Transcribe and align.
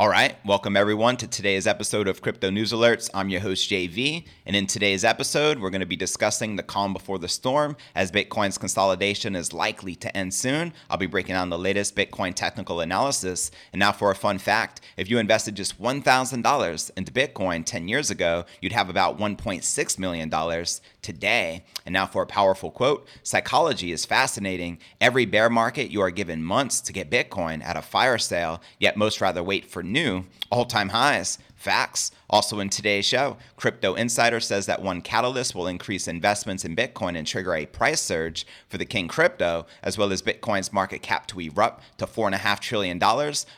All 0.00 0.08
right, 0.08 0.34
welcome 0.46 0.78
everyone 0.78 1.18
to 1.18 1.26
today's 1.26 1.66
episode 1.66 2.08
of 2.08 2.22
Crypto 2.22 2.48
News 2.48 2.72
Alerts. 2.72 3.10
I'm 3.12 3.28
your 3.28 3.42
host, 3.42 3.68
JV, 3.68 4.24
and 4.46 4.56
in 4.56 4.66
today's 4.66 5.04
episode, 5.04 5.58
we're 5.58 5.68
going 5.68 5.82
to 5.82 5.86
be 5.86 5.94
discussing 5.94 6.56
the 6.56 6.62
calm 6.62 6.94
before 6.94 7.18
the 7.18 7.28
storm 7.28 7.76
as 7.94 8.10
Bitcoin's 8.10 8.56
consolidation 8.56 9.36
is 9.36 9.52
likely 9.52 9.94
to 9.96 10.16
end 10.16 10.32
soon. 10.32 10.72
I'll 10.88 10.96
be 10.96 11.04
breaking 11.04 11.34
down 11.34 11.50
the 11.50 11.58
latest 11.58 11.94
Bitcoin 11.94 12.32
technical 12.32 12.80
analysis. 12.80 13.50
And 13.74 13.80
now, 13.80 13.92
for 13.92 14.10
a 14.10 14.14
fun 14.14 14.38
fact 14.38 14.80
if 14.96 15.10
you 15.10 15.18
invested 15.18 15.54
just 15.54 15.78
$1,000 15.78 16.90
into 16.96 17.12
Bitcoin 17.12 17.62
10 17.66 17.86
years 17.86 18.10
ago, 18.10 18.46
you'd 18.62 18.72
have 18.72 18.88
about 18.88 19.18
$1.6 19.18 19.98
million 19.98 20.30
today. 21.02 21.62
And 21.84 21.92
now, 21.92 22.06
for 22.06 22.22
a 22.22 22.26
powerful 22.26 22.70
quote 22.70 23.06
Psychology 23.22 23.92
is 23.92 24.06
fascinating. 24.06 24.78
Every 24.98 25.26
bear 25.26 25.50
market, 25.50 25.90
you 25.90 26.00
are 26.00 26.10
given 26.10 26.42
months 26.42 26.80
to 26.80 26.94
get 26.94 27.10
Bitcoin 27.10 27.62
at 27.62 27.76
a 27.76 27.82
fire 27.82 28.16
sale, 28.16 28.62
yet 28.78 28.96
most 28.96 29.20
rather 29.20 29.42
wait 29.42 29.66
for 29.66 29.82
new 29.92 30.24
all 30.50 30.64
time 30.64 30.90
highs. 30.90 31.38
Facts. 31.54 32.10
Also, 32.30 32.58
in 32.58 32.70
today's 32.70 33.04
show, 33.04 33.36
Crypto 33.56 33.94
Insider 33.94 34.40
says 34.40 34.64
that 34.64 34.80
one 34.80 35.02
catalyst 35.02 35.54
will 35.54 35.66
increase 35.66 36.08
investments 36.08 36.64
in 36.64 36.74
Bitcoin 36.74 37.18
and 37.18 37.26
trigger 37.26 37.54
a 37.54 37.66
price 37.66 38.00
surge 38.00 38.46
for 38.68 38.78
the 38.78 38.86
King 38.86 39.08
crypto, 39.08 39.66
as 39.82 39.98
well 39.98 40.10
as 40.10 40.22
Bitcoin's 40.22 40.72
market 40.72 41.02
cap 41.02 41.26
to 41.26 41.38
erupt 41.38 41.98
to 41.98 42.06
$4.5 42.06 42.60
trillion, 42.60 42.98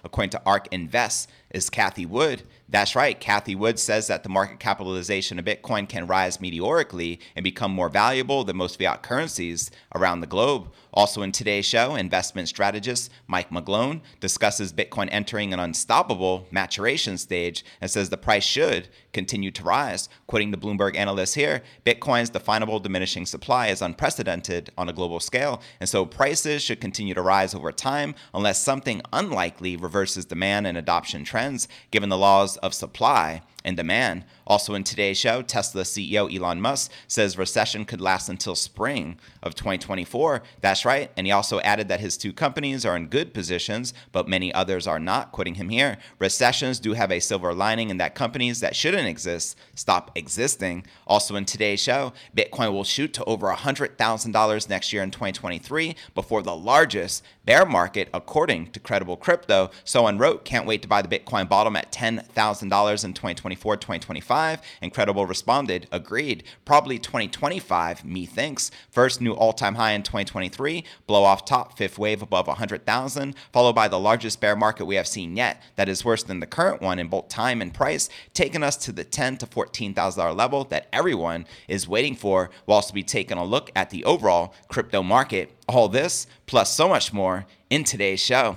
according 0.02 0.30
to 0.30 0.42
ARK 0.45 0.66
Invest. 0.72 1.30
Is 1.50 1.70
Cathie 1.70 2.06
Wood 2.06 2.42
that's 2.72 2.96
right. 2.96 3.20
Cathie 3.20 3.54
Wood 3.54 3.78
says 3.78 4.06
that 4.06 4.22
the 4.22 4.30
market 4.30 4.58
capitalization 4.58 5.38
of 5.38 5.44
Bitcoin 5.44 5.86
can 5.86 6.06
rise 6.06 6.40
meteorically 6.40 7.20
and 7.36 7.44
become 7.44 7.70
more 7.70 7.90
valuable 7.90 8.44
than 8.44 8.56
most 8.56 8.78
fiat 8.78 9.02
currencies 9.02 9.70
around 9.94 10.20
the 10.20 10.26
globe. 10.26 10.72
Also, 10.94 11.20
in 11.20 11.32
today's 11.32 11.66
show, 11.66 11.94
investment 11.94 12.48
strategist 12.48 13.10
Mike 13.27 13.50
McGlone 13.50 14.00
discusses 14.20 14.72
Bitcoin 14.72 15.08
entering 15.12 15.52
an 15.52 15.60
unstoppable 15.60 16.46
maturation 16.50 17.18
stage 17.18 17.62
and 17.82 17.90
says 17.90 18.08
the 18.08 18.16
price 18.16 18.44
should 18.44 18.88
continue 19.12 19.50
to 19.50 19.62
rise. 19.62 20.08
Quoting 20.26 20.50
the 20.50 20.56
Bloomberg 20.56 20.96
analyst 20.96 21.34
here, 21.34 21.62
Bitcoin's 21.84 22.30
definable 22.30 22.80
diminishing 22.80 23.27
supply 23.27 23.69
is 23.69 23.82
unprecedented 23.82 24.70
on 24.77 24.88
a 24.88 24.92
global 24.92 25.20
scale, 25.20 25.60
and 25.80 25.88
so 25.88 26.04
prices 26.06 26.62
should 26.62 26.80
continue 26.80 27.14
to 27.14 27.22
rise 27.22 27.54
over 27.54 27.72
time 27.72 28.14
unless 28.34 28.62
something 28.62 29.02
unlikely 29.12 29.77
reverses 29.77 30.24
demand 30.24 30.66
and 30.66 30.78
adoption 30.78 31.24
trends, 31.24 31.69
given 31.91 32.08
the 32.08 32.19
laws 32.19 32.56
of 32.58 32.74
supply 32.74 33.42
and 33.64 33.77
demand. 33.77 34.24
Also, 34.46 34.74
in 34.74 34.84
today's 34.84 35.16
show, 35.16 35.41
Tesla 35.41 35.82
CEO 35.82 36.30
Elon 36.30 36.60
Musk 36.60 36.91
says 37.08 37.38
recession 37.38 37.86
could 37.86 38.00
last 38.00 38.28
until 38.28 38.54
spring 38.54 39.19
of 39.42 39.54
2024. 39.54 40.42
That's 40.60 40.84
right. 40.84 41.10
And 41.16 41.27
he 41.27 41.32
also 41.32 41.60
added 41.60 41.88
that 41.88 42.00
his 42.00 42.19
two 42.19 42.32
companies 42.32 42.84
are 42.84 42.96
in 42.96 43.06
good 43.06 43.32
positions, 43.32 43.94
but 44.12 44.28
many 44.28 44.52
others 44.52 44.86
are 44.86 44.98
not, 44.98 45.32
quoting 45.32 45.54
him 45.54 45.70
here. 45.70 45.96
Recessions 46.19 46.78
do 46.78 46.92
have 46.92 47.10
a 47.10 47.20
silver 47.20 47.54
lining 47.54 47.88
in 47.88 47.96
that 47.96 48.14
companies 48.14 48.60
that 48.60 48.77
shouldn't 48.77 49.08
exist 49.08 49.56
stop 49.74 50.10
existing. 50.14 50.84
Also, 51.06 51.36
in 51.36 51.47
today's 51.47 51.80
show, 51.80 52.12
Bitcoin 52.36 52.72
will 52.72 52.84
shoot 52.84 53.14
to 53.14 53.24
over 53.24 53.48
$100,000 53.48 54.69
next 54.69 54.92
year 54.92 55.02
in 55.02 55.10
2023 55.10 55.97
before 56.14 56.42
the 56.42 56.54
largest 56.54 57.24
bear 57.47 57.64
market, 57.64 58.08
according 58.12 58.70
to 58.70 58.78
Credible 58.78 59.16
Crypto. 59.16 59.70
So, 59.84 60.02
Someone 60.02 60.19
wrote, 60.19 60.44
Can't 60.44 60.66
wait 60.66 60.82
to 60.82 60.88
buy 60.88 61.00
the 61.00 61.06
Bitcoin 61.06 61.48
bottom 61.48 61.76
at 61.76 61.92
$10,000 61.92 63.04
in 63.04 63.12
2024 63.55 63.77
2025. 63.77 64.61
And 64.81 64.92
Credible 64.92 65.27
responded, 65.27 65.86
Agreed. 65.92 66.45
Probably 66.64 66.98
2025, 66.98 68.05
me 68.05 68.27
thinks. 68.27 68.70
First 68.91 69.20
new 69.20 69.33
all 69.33 69.53
time 69.53 69.75
high 69.75 69.92
in 69.92 70.03
2023, 70.03 70.84
blow 71.06 71.25
off 71.25 71.44
top, 71.44 71.77
fifth 71.77 71.98
wave 71.98 72.22
above 72.22 72.47
100,000, 72.47 73.34
followed 73.53 73.75
by 73.75 73.89
the 73.89 73.98
largest 73.98 74.41
bear 74.41 74.56
market 74.56 74.84
we 74.84 74.97
have 74.97 75.06
seen 75.06 75.36
yet. 75.36 75.62
That 75.77 75.89
is 75.89 76.05
worse 76.05 76.22
than 76.22 76.41
the 76.41 76.47
current 76.47 76.81
one 76.81 76.98
in 76.98 77.09
both 77.09 77.28
time 77.28 77.61
and 77.61 77.72
price, 77.72 78.09
taking 78.34 78.62
us 78.62 78.77
to 78.78 78.92
the 78.92 79.05
$10 79.05 79.39
to 79.39 79.47
$14,000 79.47 80.37
level 80.37 80.64
that 80.64 80.89
everyone 80.92 81.47
is 81.69 81.89
waiting 81.89 82.14
for. 82.14 82.50
Whilst 82.66 82.94
be 82.94 83.03
taking 83.03 83.39
a 83.39 83.44
look 83.44 83.70
at 83.75 83.91
the 83.91 84.05
overall 84.05 84.55
crypto 84.69 85.03
market. 85.03 85.53
All 85.69 85.88
this, 85.88 86.26
plus 86.47 86.72
so 86.72 86.88
much 86.88 87.12
more, 87.12 87.47
in 87.71 87.84
today's 87.84 88.21
show. 88.21 88.56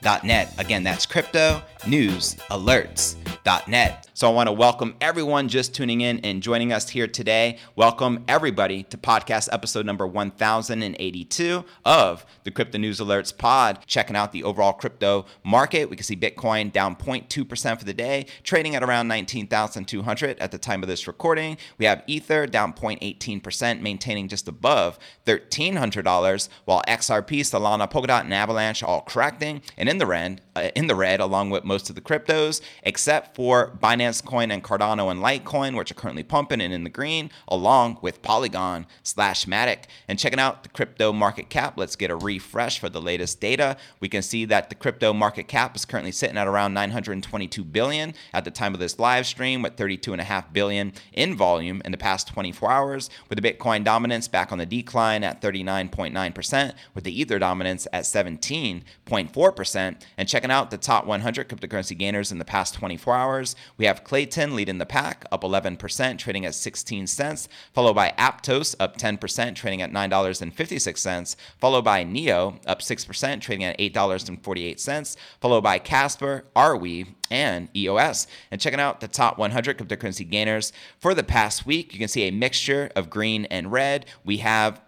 cryptonewsalerts.net. 0.00 0.54
Again, 0.58 0.82
that's 0.82 1.06
cryptonewsalerts.net. 1.06 4.06
So 4.12 4.28
I 4.28 4.32
want 4.34 4.48
to 4.48 4.52
welcome 4.52 4.96
everyone 5.00 5.48
just 5.48 5.72
tuning 5.74 6.02
in 6.02 6.18
and 6.20 6.42
joining 6.42 6.74
us 6.74 6.90
here 6.90 7.06
today. 7.06 7.56
Welcome 7.74 8.22
everybody 8.28 8.82
to 8.84 8.98
podcast 8.98 9.48
episode 9.50 9.86
number 9.86 10.06
1082 10.06 11.64
of 11.86 12.26
the 12.44 12.50
Crypto 12.50 12.76
News 12.76 13.00
Alerts 13.00 13.34
pod. 13.34 13.78
Checking 13.86 14.16
out 14.16 14.32
the 14.32 14.44
overall 14.44 14.74
crypto 14.74 15.24
market. 15.42 15.88
We 15.88 15.96
can 15.96 16.04
see 16.04 16.16
Bitcoin 16.16 16.70
down 16.70 16.96
0.2% 16.96 17.78
for 17.78 17.84
the 17.86 17.94
day, 17.94 18.26
trading 18.42 18.76
at 18.76 18.82
around 18.82 19.08
19,200 19.08 20.38
at 20.38 20.50
the 20.50 20.58
time 20.58 20.82
of 20.82 20.88
this 20.88 21.06
recording. 21.06 21.56
We 21.78 21.86
have 21.86 22.02
Ether 22.06 22.46
down 22.46 22.74
0.18%, 22.74 23.80
maintaining 23.80 24.28
just 24.28 24.48
above 24.48 24.98
$1,300, 25.24 26.48
while 26.66 26.82
XRP, 26.86 27.40
Solana, 27.40 27.90
Polkadot, 27.90 28.24
and 28.24 28.34
Avalanche 28.34 28.82
all 28.82 29.00
correcting. 29.00 29.62
And 29.78 29.88
in 29.90 29.98
the 29.98 30.06
red, 30.06 30.40
uh, 30.54 30.68
in 30.76 30.86
the 30.86 30.94
red, 30.94 31.18
along 31.18 31.50
with 31.50 31.64
most 31.64 31.90
of 31.90 31.96
the 31.96 32.00
cryptos, 32.00 32.60
except 32.84 33.34
for 33.34 33.76
Binance 33.82 34.24
Coin 34.24 34.52
and 34.52 34.62
Cardano 34.62 35.10
and 35.10 35.20
Litecoin, 35.20 35.76
which 35.76 35.90
are 35.90 35.94
currently 35.94 36.22
pumping 36.22 36.60
and 36.60 36.72
in 36.72 36.84
the 36.84 36.90
green, 36.90 37.28
along 37.48 37.98
with 38.00 38.22
Polygon 38.22 38.86
slash 39.02 39.46
Matic. 39.46 39.86
And 40.06 40.16
checking 40.16 40.38
out 40.38 40.62
the 40.62 40.68
crypto 40.68 41.12
market 41.12 41.50
cap, 41.50 41.74
let's 41.76 41.96
get 41.96 42.08
a 42.08 42.14
refresh 42.14 42.78
for 42.78 42.88
the 42.88 43.02
latest 43.02 43.40
data. 43.40 43.76
We 43.98 44.08
can 44.08 44.22
see 44.22 44.44
that 44.44 44.68
the 44.68 44.76
crypto 44.76 45.12
market 45.12 45.48
cap 45.48 45.74
is 45.74 45.84
currently 45.84 46.12
sitting 46.12 46.38
at 46.38 46.46
around 46.46 46.72
922 46.72 47.64
billion 47.64 48.14
at 48.32 48.44
the 48.44 48.52
time 48.52 48.74
of 48.74 48.80
this 48.80 49.00
live 49.00 49.26
stream, 49.26 49.60
with 49.60 49.74
32.5 49.74 50.52
billion 50.52 50.92
in 51.12 51.34
volume 51.34 51.82
in 51.84 51.90
the 51.90 51.98
past 51.98 52.28
24 52.28 52.70
hours, 52.70 53.10
with 53.28 53.42
the 53.42 53.52
Bitcoin 53.52 53.82
dominance 53.82 54.28
back 54.28 54.52
on 54.52 54.58
the 54.58 54.66
decline 54.66 55.24
at 55.24 55.42
39.9%, 55.42 56.74
with 56.94 57.02
the 57.02 57.20
Ether 57.20 57.40
dominance 57.40 57.88
at 57.92 58.04
17.4% 58.04 59.79
and 60.16 60.28
checking 60.28 60.50
out 60.50 60.70
the 60.70 60.78
top 60.78 61.06
100 61.06 61.48
cryptocurrency 61.48 61.96
gainers 61.96 62.32
in 62.32 62.38
the 62.38 62.44
past 62.44 62.74
24 62.74 63.14
hours, 63.14 63.56
we 63.76 63.86
have 63.86 64.04
Klaytn 64.04 64.52
leading 64.52 64.78
the 64.78 64.86
pack, 64.86 65.24
up 65.32 65.42
11%, 65.42 66.18
trading 66.18 66.46
at 66.46 66.54
16 66.54 67.06
cents, 67.06 67.48
followed 67.72 67.94
by 67.94 68.12
Aptos, 68.18 68.74
up 68.78 68.96
10%, 68.96 69.54
trading 69.54 69.82
at 69.82 69.92
$9.56, 69.92 71.36
followed 71.58 71.82
by 71.82 72.04
Neo, 72.04 72.60
up 72.66 72.80
6%, 72.80 73.40
trading 73.40 73.64
at 73.64 73.78
$8.48, 73.78 75.16
followed 75.40 75.62
by 75.62 75.78
Casper, 75.78 76.44
Arweave, 76.54 77.14
and 77.30 77.68
EOS. 77.76 78.26
And 78.50 78.60
checking 78.60 78.80
out 78.80 79.00
the 79.00 79.08
top 79.08 79.38
100 79.38 79.78
cryptocurrency 79.78 80.28
gainers 80.28 80.72
for 80.98 81.14
the 81.14 81.22
past 81.22 81.64
week, 81.64 81.92
you 81.92 81.98
can 81.98 82.08
see 82.08 82.22
a 82.22 82.32
mixture 82.32 82.90
of 82.96 83.08
green 83.08 83.44
and 83.46 83.70
red. 83.70 84.06
We 84.24 84.38
have 84.38 84.80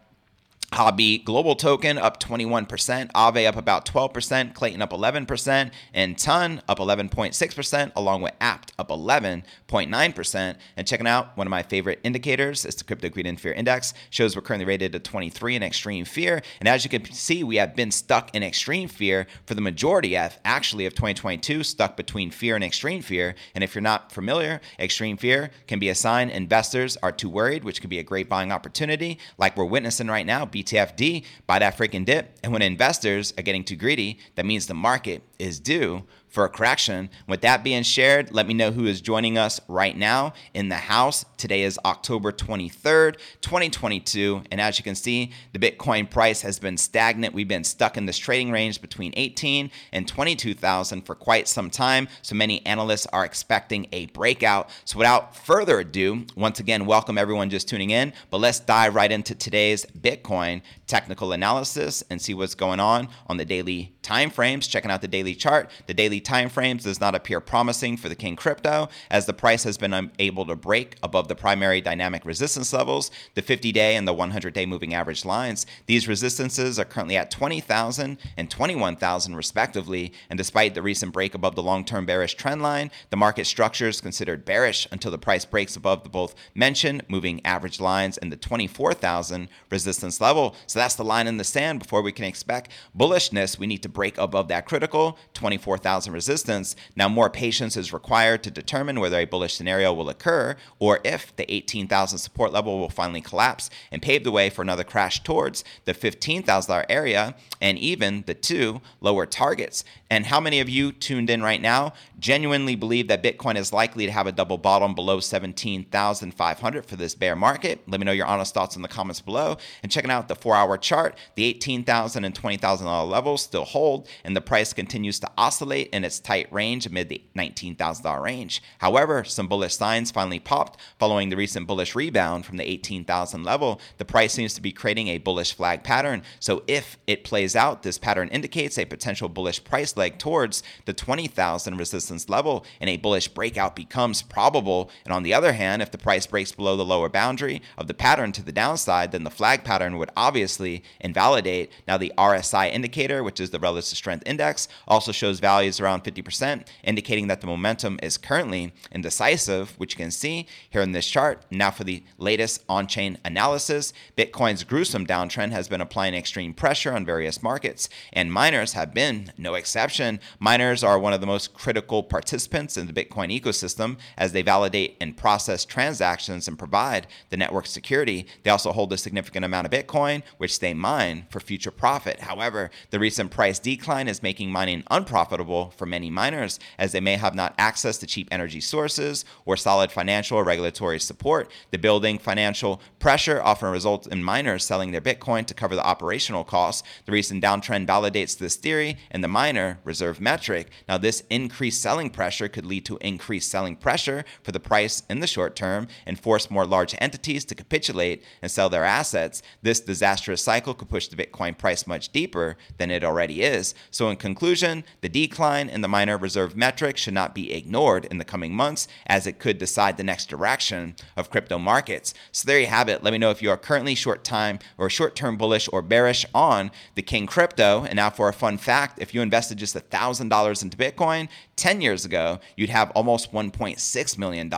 Huobi 0.73 1.23
Global 1.23 1.55
Token 1.55 1.99
up 1.99 2.19
21%, 2.19 3.13
Aave 3.13 3.47
up 3.47 3.57
about 3.57 3.85
12%, 3.85 4.55
Klaytn 4.55 4.81
up 4.81 4.91
11%, 4.91 5.71
and 5.93 6.19
Ton 6.19 6.63
up 6.67 6.79
11.6%, 6.79 7.93
along 7.95 8.23
with 8.23 8.33
Apt 8.41 8.73
up 8.79 8.89
11.9%. 8.89 10.57
And 10.77 10.87
checking 10.87 11.07
out 11.07 11.37
one 11.37 11.47
of 11.47 11.51
my 11.51 11.63
favorite 11.63 12.01
indicators 12.03 12.65
is 12.65 12.75
the 12.75 12.85
Crypto 12.85 13.11
Greed 13.11 13.27
and 13.27 13.39
Fear 13.39 13.53
Index. 13.53 13.93
Shows 14.09 14.35
we're 14.35 14.43
currently 14.43 14.65
rated 14.65 14.95
at 14.95 15.05
23 15.05 15.57
in 15.57 15.63
extreme 15.63 16.07
fear. 16.07 16.41
And 16.61 16.69
as 16.69 16.85
you 16.85 16.91
can 16.91 17.05
see, 17.13 17.45
we 17.45 17.57
have 17.57 17.77
been 17.77 17.91
stuck 17.91 18.35
in 18.35 18.43
extreme 18.43 18.89
fear 18.89 19.27
for 19.45 19.55
the 19.55 19.61
majority 19.61 20.17
of 20.17 20.39
actually 20.45 20.87
of 20.87 20.95
2022, 20.95 21.65
stuck 21.65 21.99
between 21.99 22.31
fear 22.31 22.55
and 22.55 22.65
extreme 22.65 23.03
fear. 23.03 23.35
And 23.55 23.63
if 23.63 23.75
you're 23.75 23.83
not 23.83 24.11
familiar, 24.11 24.63
extreme 24.79 25.19
fear 25.19 25.51
can 25.67 25.79
be 25.79 25.91
a 25.91 25.95
sign 25.95 26.31
investors 26.31 26.97
are 27.03 27.13
too 27.13 27.29
worried, 27.29 27.63
which 27.63 27.83
could 27.83 27.91
be 27.91 27.99
a 27.99 28.03
great 28.03 28.31
buying 28.31 28.53
opportunity, 28.53 29.19
like 29.37 29.57
we're 29.57 29.65
witnessing 29.65 30.07
right 30.07 30.25
now. 30.25 30.47
BTFD, 30.63 31.25
buy 31.47 31.59
that 31.59 31.77
freaking 31.77 32.05
dip. 32.05 32.39
And 32.43 32.53
when 32.53 32.63
investors 32.63 33.33
are 33.39 33.43
getting 33.43 33.65
too 33.65 33.77
greedy, 33.77 34.19
that 34.35 34.47
means 34.47 34.67
the 34.67 34.75
market 34.75 35.23
is 35.39 35.61
due 35.61 36.05
for 36.33 36.47
a 36.47 36.49
correction. 36.49 37.11
With 37.29 37.43
that 37.43 37.63
being 37.63 37.83
shared, 37.83 38.33
let 38.33 38.47
me 38.47 38.55
know 38.55 38.73
who 38.73 38.87
is 38.87 39.01
joining 39.03 39.37
us 39.37 39.61
right 39.69 39.97
now 39.97 40.33
in 40.55 40.71
the 40.71 40.77
house. 40.77 41.27
Today 41.37 41.63
is 41.63 41.79
October 41.85 42.33
23rd, 42.33 43.17
2022. 43.43 44.43
And 44.51 44.61
as 44.61 44.79
you 44.79 44.83
can 44.83 44.95
see, 44.95 45.31
the 45.53 45.59
Bitcoin 45.59 46.11
price 46.11 46.41
has 46.41 46.59
been 46.59 46.79
stagnant. 46.79 47.35
We've 47.35 47.47
been 47.47 47.65
stuck 47.65 47.99
in 47.99 48.07
this 48.07 48.17
trading 48.17 48.51
range 48.51 48.81
between 48.81 49.13
18 49.15 49.71
and 49.93 50.09
22,000 50.09 51.03
for 51.03 51.15
quite 51.15 51.49
some 51.49 51.69
time. 51.69 52.09
So 52.23 52.35
many 52.35 52.65
analysts 52.65 53.07
are 53.09 53.27
expecting 53.27 53.87
a 53.93 54.07
breakout. 54.07 54.71
So 54.87 54.99
without 54.99 55.37
further 55.37 55.81
ado, 55.81 56.25
once 56.35 56.61
again, 56.61 56.87
welcome 56.87 57.19
everyone 57.19 57.51
just 57.51 57.69
tuning 57.69 57.91
in. 57.91 58.15
But 58.31 58.39
let's 58.39 58.59
dive 58.59 58.95
right 58.95 59.13
into 59.13 59.35
today's 59.35 59.85
Bitcoin 59.85 60.63
technical 60.87 61.33
analysis 61.33 62.03
and 62.09 62.21
see 62.21 62.33
what's 62.33 62.55
going 62.55 62.81
on 62.81 63.09
on 63.27 63.37
the 63.37 63.45
daily 63.45 63.93
time 64.03 64.31
frames, 64.31 64.67
checking 64.67 64.91
out 64.91 65.01
the 65.01 65.09
daily 65.09 65.35
chart, 65.35 65.71
the 65.87 65.95
daily 65.95 66.21
time 66.21 66.49
frames 66.49 66.85
does 66.85 67.01
not 67.01 67.15
appear 67.15 67.41
promising 67.41 67.97
for 67.97 68.09
the 68.09 68.15
King 68.15 68.37
Crypto 68.37 68.89
as 69.11 69.27
the 69.27 69.33
price 69.33 69.65
has 69.65 69.79
been 69.79 70.11
able 70.19 70.45
to 70.47 70.57
break 70.57 70.97
above 71.03 71.29
the 71.29 71.35
primary 71.35 71.81
dynamic 71.81 72.25
resistance 72.25 72.73
levels, 72.73 73.11
the 73.35 73.43
50 73.43 73.73
day 73.73 73.97
and 73.97 74.07
the 74.07 74.13
100 74.13 74.53
day 74.53 74.67
moving 74.67 74.95
average 74.95 75.25
lines. 75.25 75.67
These 75.87 76.09
resistances 76.09 76.79
are 76.79 76.85
currently 76.85 77.17
at 77.17 77.31
20,000 77.31 78.19
and 78.37 78.51
21,000 78.51 79.37
respectively, 79.37 80.13
and 80.29 80.37
despite 80.37 80.75
the 80.75 80.83
recent 80.83 81.13
break 81.13 81.35
above 81.35 81.55
the 81.55 81.63
long 81.63 81.85
term 81.85 82.07
bearish 82.07 82.35
trend 82.35 82.63
line, 82.63 82.91
the 83.11 83.17
market 83.17 83.47
structure 83.47 83.89
is 83.89 84.01
considered 84.01 84.45
bearish 84.45 84.89
until 84.91 85.11
the 85.11 85.19
price 85.19 85.45
breaks 85.45 85.77
above 85.77 86.03
the 86.03 86.09
both 86.09 86.35
mentioned 86.55 87.03
moving 87.09 87.41
average 87.45 87.81
lines 87.81 88.19
and 88.19 88.33
the 88.33 88.37
24,000 88.37 89.49
resistance 89.71 90.21
level. 90.21 90.55
So 90.67 90.79
that's 90.79 90.95
the 90.95 91.05
line 91.05 91.27
in 91.27 91.37
the 91.37 91.45
sand 91.45 91.79
before 91.79 92.03
we 92.03 92.13
can 92.13 92.25
expect 92.25 92.71
bullishness. 92.97 93.59
We 93.59 93.67
need 93.67 93.83
to 93.83 93.89
break 93.93 94.17
above 94.19 94.49
that 94.49 94.67
critical 94.67 95.19
24,000 95.35 96.13
resistance. 96.13 96.77
Now, 96.97 97.09
more 97.09 97.31
patience 97.31 97.77
is 97.77 97.93
required 97.93 98.43
to 98.45 98.51
determine 98.51 99.01
whether 99.01 99.19
a 99.19 99.25
bullish 99.25 99.55
scenario 99.55 99.93
will 99.93 100.09
occur 100.09 100.57
or 100.79 101.01
if 101.05 101.35
the 101.37 101.53
18,000 101.53 102.19
support 102.19 102.53
level 102.53 102.79
will 102.79 102.89
finally 102.89 103.21
collapse 103.21 103.71
and 103.91 104.03
pave 104.03 104.25
the 104.25 104.31
way 104.31 104.51
for 104.51 104.63
another 104.63 104.85
crash 104.85 105.23
towards 105.23 105.65
the 105.85 105.95
$15,000 105.95 106.85
area 106.89 107.35
and 107.61 107.79
even 107.79 108.25
the 108.27 108.35
two 108.35 108.81
lower 109.01 109.27
targets. 109.27 109.85
And 110.13 110.27
how 110.27 110.41
many 110.41 110.61
of 110.61 110.69
you 110.69 110.93
tuned 110.93 111.31
in 111.31 111.43
right 111.43 111.63
now 111.63 111.95
genuinely 112.19 112.77
believe 112.77 113.09
that 113.09 113.23
Bitcoin 113.23 113.57
is 113.57 113.73
likely 113.73 114.05
to 114.05 114.13
have 114.13 114.27
a 114.27 114.33
double 114.33 114.59
bottom 114.59 114.95
below 114.95 115.21
17,500 115.21 116.85
for 116.85 116.97
this 116.97 117.15
bear 117.15 117.35
market? 117.35 117.81
Let 117.87 117.99
me 117.99 118.05
know 118.05 118.13
your 118.13 118.27
honest 118.27 118.53
thoughts 118.53 118.77
in 118.77 118.83
the 118.83 118.89
comments 118.89 119.23
below. 119.23 119.57
And 119.83 119.91
checking 119.91 120.11
out 120.11 120.29
the 120.29 120.35
four 120.35 120.55
hour 120.55 120.77
chart, 120.77 121.17
the 121.35 121.45
18,000 121.45 122.25
and 122.27 122.35
$20,000 122.35 123.09
levels 123.09 123.41
still 123.41 123.65
hold, 123.65 124.07
and 124.23 124.37
the 124.37 124.43
price 124.43 124.75
continues 124.75 125.19
to 125.21 125.31
oscillate 125.39 125.89
in 125.95 126.05
its 126.05 126.21
tight 126.21 126.53
range 126.53 126.85
amid 126.85 127.09
the 127.09 127.23
$19,000 127.35 128.23
range. 128.23 128.63
However, 128.81 129.25
some 129.25 129.49
bullish 129.49 129.77
signs 129.77 130.11
finally 130.11 130.41
popped 130.41 130.79
following 130.99 131.31
the 131.31 131.39
recent 131.39 131.67
bullish 131.67 131.95
rebound 131.95 132.45
from 132.45 132.59
the 132.59 132.69
18,000 132.69 133.45
level. 133.45 133.81
The 133.97 134.05
price 134.05 134.35
seems 134.35 134.53
to 134.57 134.61
be 134.61 134.73
creating 134.73 135.09
a 135.09 135.17
bullish 135.17 135.55
flag 135.55 135.83
pattern. 135.83 136.23
So 136.39 136.65
if 136.67 136.99
it 137.07 137.25
plays 137.25 137.57
out, 137.57 137.83
this 137.83 137.97
pattern 137.97 138.29
indicates 138.29 138.77
a 138.77 138.85
potential 138.85 139.31
bullish 139.31 139.65
price 139.65 139.97
leg 140.03 140.19
towards 140.19 140.63
the 140.85 140.93
20,000 140.93 141.77
resistance 141.77 142.29
level 142.29 142.65
and 142.81 142.91
a 142.91 142.97
bullish 142.97 143.29
breakout 143.29 143.77
becomes 143.77 144.21
probable. 144.23 144.91
And 145.05 145.15
on 145.15 145.23
the 145.23 145.33
other 145.33 145.53
hand, 145.53 145.81
if 145.81 145.93
the 145.93 145.99
price 145.99 146.27
breaks 146.27 146.53
below 146.53 146.77
the 146.77 146.85
lower 146.85 147.09
boundary 147.09 147.63
of 147.79 147.87
the 147.87 147.95
pattern 147.95 148.33
to 148.33 148.43
the 148.43 148.53
downside, 148.53 149.13
then 149.13 149.25
the 149.25 149.31
flag 149.31 149.63
pattern 149.63 149.97
would 149.99 150.11
obviously 150.17 150.83
invalidate. 151.01 151.71
Now, 151.87 151.99
the 151.99 152.13
RSI 152.19 152.73
indicator, 152.73 153.23
which 153.23 153.41
is 153.41 153.51
the 153.51 153.61
relative 153.61 153.97
strength 153.97 154.25
index, 154.27 154.67
also 154.89 155.13
shows 155.13 155.39
values 155.39 155.79
around 155.79 156.03
50%, 156.03 156.67
indicating 156.83 157.29
that 157.29 157.41
the 157.41 157.47
momentum 157.47 158.01
is 158.03 158.19
currently 158.19 158.73
indecisive, 158.91 159.75
which 159.79 159.95
you 159.95 159.99
can 159.99 160.11
see 160.11 160.47
here 160.71 160.83
in 160.83 160.93
this 160.93 161.07
chart. 161.07 161.45
Now, 161.51 161.71
for 161.71 161.85
the 161.85 162.03
latest 162.19 162.65
on 162.69 162.89
chain 162.89 163.19
analysis, 163.25 163.93
Bitcoin's 164.17 164.65
gruesome 164.65 165.07
downtrend 165.07 165.53
has 165.53 165.69
been 165.69 165.81
applying 165.81 166.15
extreme 166.15 166.55
pressure 166.55 166.93
on 166.93 167.07
various 167.07 167.43
markets, 167.43 167.89
and 168.13 168.33
miners 168.33 168.73
have 168.73 168.93
been 168.93 169.33
no 169.39 169.55
exception 169.55 169.92
miners 170.39 170.83
are 170.83 170.99
one 170.99 171.13
of 171.13 171.21
the 171.21 171.27
most 171.27 171.55
critical 171.55 172.03
participants 172.03 172.77
in 172.77 172.87
the 172.87 172.93
Bitcoin 172.93 173.29
ecosystem 173.31 173.99
as 174.17 174.33
they 174.33 174.43
validate 174.43 174.97
and 175.01 175.17
process 175.17 175.65
transactions 175.65 176.49
and 176.49 176.59
provide 176.59 177.07
the 177.31 177.37
network 177.37 177.67
security. 177.67 178.27
They 178.43 178.51
also 178.51 178.73
hold 178.73 178.93
a 178.93 178.99
significant 178.99 179.45
amount 179.45 179.67
of 179.67 179.73
Bitcoin, 179.73 180.23
which 180.39 180.61
they 180.61 180.75
mine 180.75 181.27
for 181.31 181.41
future 181.41 181.71
profit. 181.71 182.21
However, 182.21 182.71
the 182.91 182.99
recent 182.99 183.31
price 183.31 183.59
decline 183.59 184.09
is 184.09 184.23
making 184.23 184.51
mining 184.51 184.85
unprofitable 184.91 185.73
for 185.77 185.87
many 185.87 186.11
miners 186.11 186.59
as 186.79 186.93
they 186.93 187.01
may 187.01 187.17
have 187.17 187.35
not 187.35 187.55
access 187.59 187.99
to 187.99 188.07
cheap 188.07 188.29
energy 188.31 188.61
sources 188.61 189.25
or 189.45 189.57
solid 189.57 189.93
financial 189.93 190.39
or 190.39 190.45
regulatory 190.45 191.01
support. 191.01 191.51
The 191.71 191.79
building 191.79 192.19
financial 192.19 192.81
pressure 192.99 193.43
often 193.43 193.71
results 193.71 194.07
in 194.07 194.25
miners 194.25 194.65
selling 194.65 194.93
their 194.93 195.01
Bitcoin 195.01 195.47
to 195.47 195.55
cover 195.55 195.75
the 195.75 195.85
operational 195.85 196.45
costs. 196.45 196.83
The 197.07 197.13
recent 197.13 197.43
downtrend 197.43 197.87
validates 197.87 198.39
this 198.39 198.57
theory, 198.57 198.97
and 199.11 199.23
the 199.23 199.29
miner 199.29 199.81
reserve 199.85 200.21
metric. 200.21 200.71
Now, 200.89 200.99
this 200.99 201.23
increased 201.31 201.83
selling 201.83 202.11
pressure 202.11 202.49
could 202.49 202.67
lead 202.67 202.85
to 202.87 202.99
increased 203.01 203.51
selling 203.51 203.77
pressure 203.77 204.25
for 204.43 204.53
the 204.53 204.61
price 204.61 205.03
in 205.09 205.21
the 205.21 205.27
short 205.27 205.57
term 205.57 205.89
and 206.07 206.19
force 206.19 206.51
more 206.51 206.67
large 206.67 206.95
entities 206.99 207.45
to 207.47 207.55
capitulate 207.55 208.23
and 208.41 208.51
sell 208.51 208.69
their 208.69 208.85
assets. 208.85 209.43
This 209.63 209.81
disastrous 209.81 210.43
cycle 210.43 210.75
could 210.75 210.89
push 210.89 211.09
the 211.09 211.17
Bitcoin 211.17 211.57
price 211.57 211.87
much 211.87 212.11
deeper 212.11 212.57
than 212.79 212.91
it 212.91 213.05
already 213.05 213.43
is. 213.43 213.75
So, 213.91 214.09
in 214.09 214.17
conclusion, 214.17 214.85
the 215.01 215.09
decline 215.09 215.69
in 215.69 215.81
the 215.81 215.89
miner 215.89 216.17
reserve 216.17 216.57
metric 216.57 216.97
should 216.97 217.15
not 217.15 217.35
be 217.35 217.53
ignored 217.53 218.05
in 218.07 218.19
the 218.19 218.25
coming 218.25 218.55
months 218.55 218.89
as 219.07 219.27
it 219.27 219.39
could 219.39 219.59
decide 219.59 219.97
the 219.97 220.05
next 220.05 220.29
direction 220.29 220.95
of 221.17 221.31
crypto 221.31 221.59
markets. 221.59 222.15
So, 222.33 222.47
there 222.47 222.61
you 222.61 222.67
have 222.67 222.89
it. 222.89 223.03
Let 223.03 223.13
me 223.13 223.19
know 223.19 223.31
if 223.31 223.43
you 223.43 223.51
are 223.51 223.57
currently 223.57 223.95
short 223.95 224.25
time 224.25 224.59
or 224.79 224.91
short 224.91 225.15
term 225.15 225.37
bullish 225.37 225.69
or 225.73 225.83
bearish 225.83 226.25
on 226.35 226.71
the 226.95 227.03
King 227.03 227.27
crypto. 227.27 227.85
And 227.85 227.97
now, 227.97 228.11
for 228.11 228.29
a 228.29 228.33
fun 228.33 228.59
fact, 228.59 228.99
if 229.01 229.15
you 229.15 229.23
invested 229.23 229.59
just 229.63 229.77
$1,000 229.77 230.63
into 230.63 230.77
Bitcoin 230.77 231.29
10 231.57 231.81
years 231.81 232.05
ago, 232.05 232.41
you'd 232.57 232.71
have 232.71 232.91
almost 232.93 233.33
$1.6 233.33 234.19
million 234.19 234.51